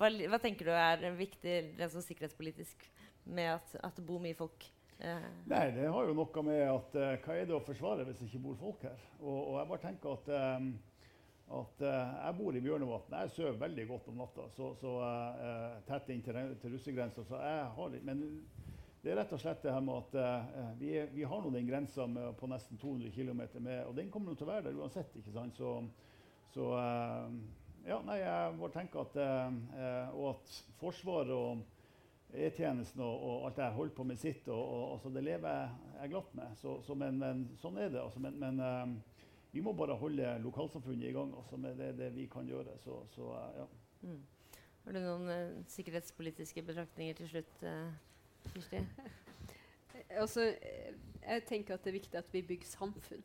[0.00, 2.86] hva, hva, tenker du er viktig rent sånn sikkerhetspolitisk
[3.30, 4.66] med at, at, det bor mye folk?
[4.98, 5.28] Eh?
[5.50, 8.30] Nei, Det har jo noe med at uh, hva er det å forsvare hvis det
[8.30, 9.04] ikke bor folk her?
[9.20, 10.72] Og, og jeg bare tenker at, um,
[11.60, 13.16] at uh, jeg bor i Bjørnevatn.
[13.20, 18.26] Jeg sover veldig godt om natta, så, så uh, tett inn til, til men
[19.02, 21.66] det er rett og slett det her med at uh, vi, vi, har nå den
[21.66, 22.04] grensa
[22.38, 25.16] på nesten 200 km, med, og den kommer til å være der uansett.
[25.18, 25.58] ikke sant?
[25.58, 25.72] Så,
[26.54, 27.32] så uh,
[27.82, 31.64] ja, nei, jeg bare tenker at uh, Og at Forsvaret og
[32.32, 35.74] E-tjenesten og, og, alt det her holder på med sitt, og, og altså, det lever
[35.98, 36.54] jeg glatt med.
[36.62, 38.00] Så, så, men, men, sånn er det.
[38.00, 38.94] Altså, men, men
[39.52, 42.78] vi må bare holde lokalsamfunnet i gang altså, med det, det vi kan gjøre.
[42.80, 43.28] Så
[43.58, 43.66] ja.
[44.06, 44.22] Mm.
[44.86, 47.68] Har du noen sikkerhetspolitiske betraktninger til slutt?
[48.50, 48.82] Kirsti?
[50.22, 50.50] altså,
[51.22, 53.24] jeg tenker at det er viktig at vi bygger samfunn.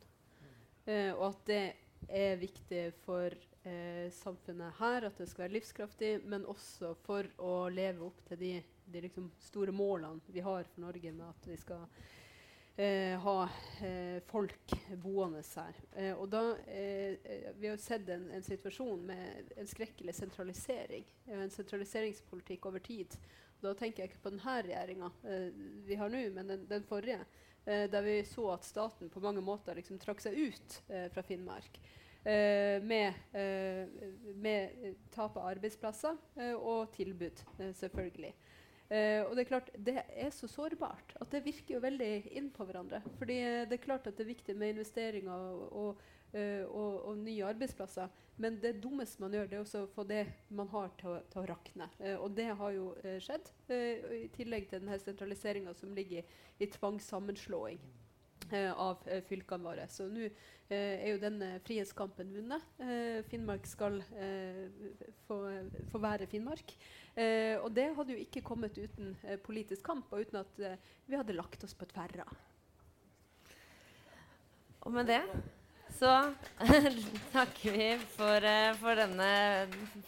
[0.88, 1.64] Eh, og at det
[2.08, 3.34] er viktig for
[3.68, 8.40] eh, samfunnet her at det skal være livskraftig, men også for å leve opp til
[8.40, 8.54] de,
[8.88, 11.84] de liksom store målene vi har for Norge med at vi skal
[12.78, 13.36] eh, ha
[14.30, 15.82] folk boende her.
[16.16, 16.44] og da,
[17.58, 21.04] Vi har sett en, en, situasjon med en skrekkelig sentralisering.
[21.26, 23.18] en sentraliseringspolitikk over tid.
[23.62, 25.48] Da tenker jeg ikke på denne regjeringa eh,
[25.88, 27.22] vi har nå, men den, den forrige.
[27.66, 31.26] Eh, der vi så at staten på mange måter liksom trakk seg ut eh, fra
[31.26, 31.80] Finnmark.
[32.28, 33.88] Eh, med, eh,
[34.36, 37.40] med tap av arbeidsplasser eh, og tilbud,
[37.80, 38.34] selvfølgelig.
[38.90, 42.64] og det er klart, det er så sårbart at det virker jo veldig inn på
[42.64, 43.02] hverandre.
[43.20, 43.36] fordi
[43.68, 46.06] det er klart at det er viktig med investeringer og, og
[46.36, 48.10] og, og, nye arbeidsplasser.
[48.38, 50.24] Men det dummeste man gjør, det er å få det
[50.54, 51.88] man har, til til å rakne.
[52.02, 56.42] Uh, og det har jo uh, skjedd, i tillegg til denne sentraliseringa som ligger i,
[56.64, 57.80] i tvangssammenslåing.
[58.80, 59.86] av fylkene våre.
[59.92, 60.30] Så nå
[60.72, 62.64] er jo denne frihetskampen vunnet.
[63.28, 63.98] Finnmark skal
[65.28, 65.40] få,
[65.92, 66.72] få, være Finnmark.
[67.60, 70.64] og det hadde jo ikke kommet uten politisk kamp, og uten at
[71.10, 72.24] vi hadde lagt oss på tverra.
[74.88, 75.20] Og med det
[75.98, 76.14] så
[77.36, 79.32] takker vi for, uh, for denne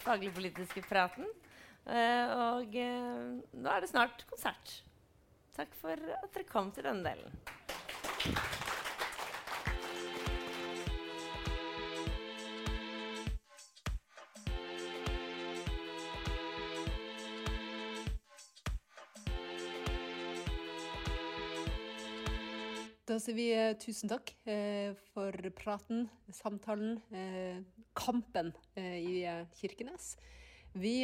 [0.04, 1.26] faglig-politiske praten.
[1.88, 4.80] Uh, og uh, nå er det snart konsert.
[5.56, 8.59] Takk for at dere kom til denne delen.
[23.10, 27.58] Da sier vi eh, tusen takk eh, for praten, samtalen, eh,
[27.98, 29.24] kampen i
[29.58, 30.12] Kirkenes.
[30.78, 31.02] Vi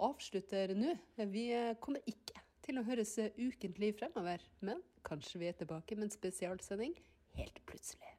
[0.00, 0.94] avslutter nå.
[1.28, 1.44] Vi
[1.84, 6.96] kommer ikke til å høres ukentlig fremover, men kanskje vi er tilbake med en spesialsending
[7.36, 8.16] helt plutselig.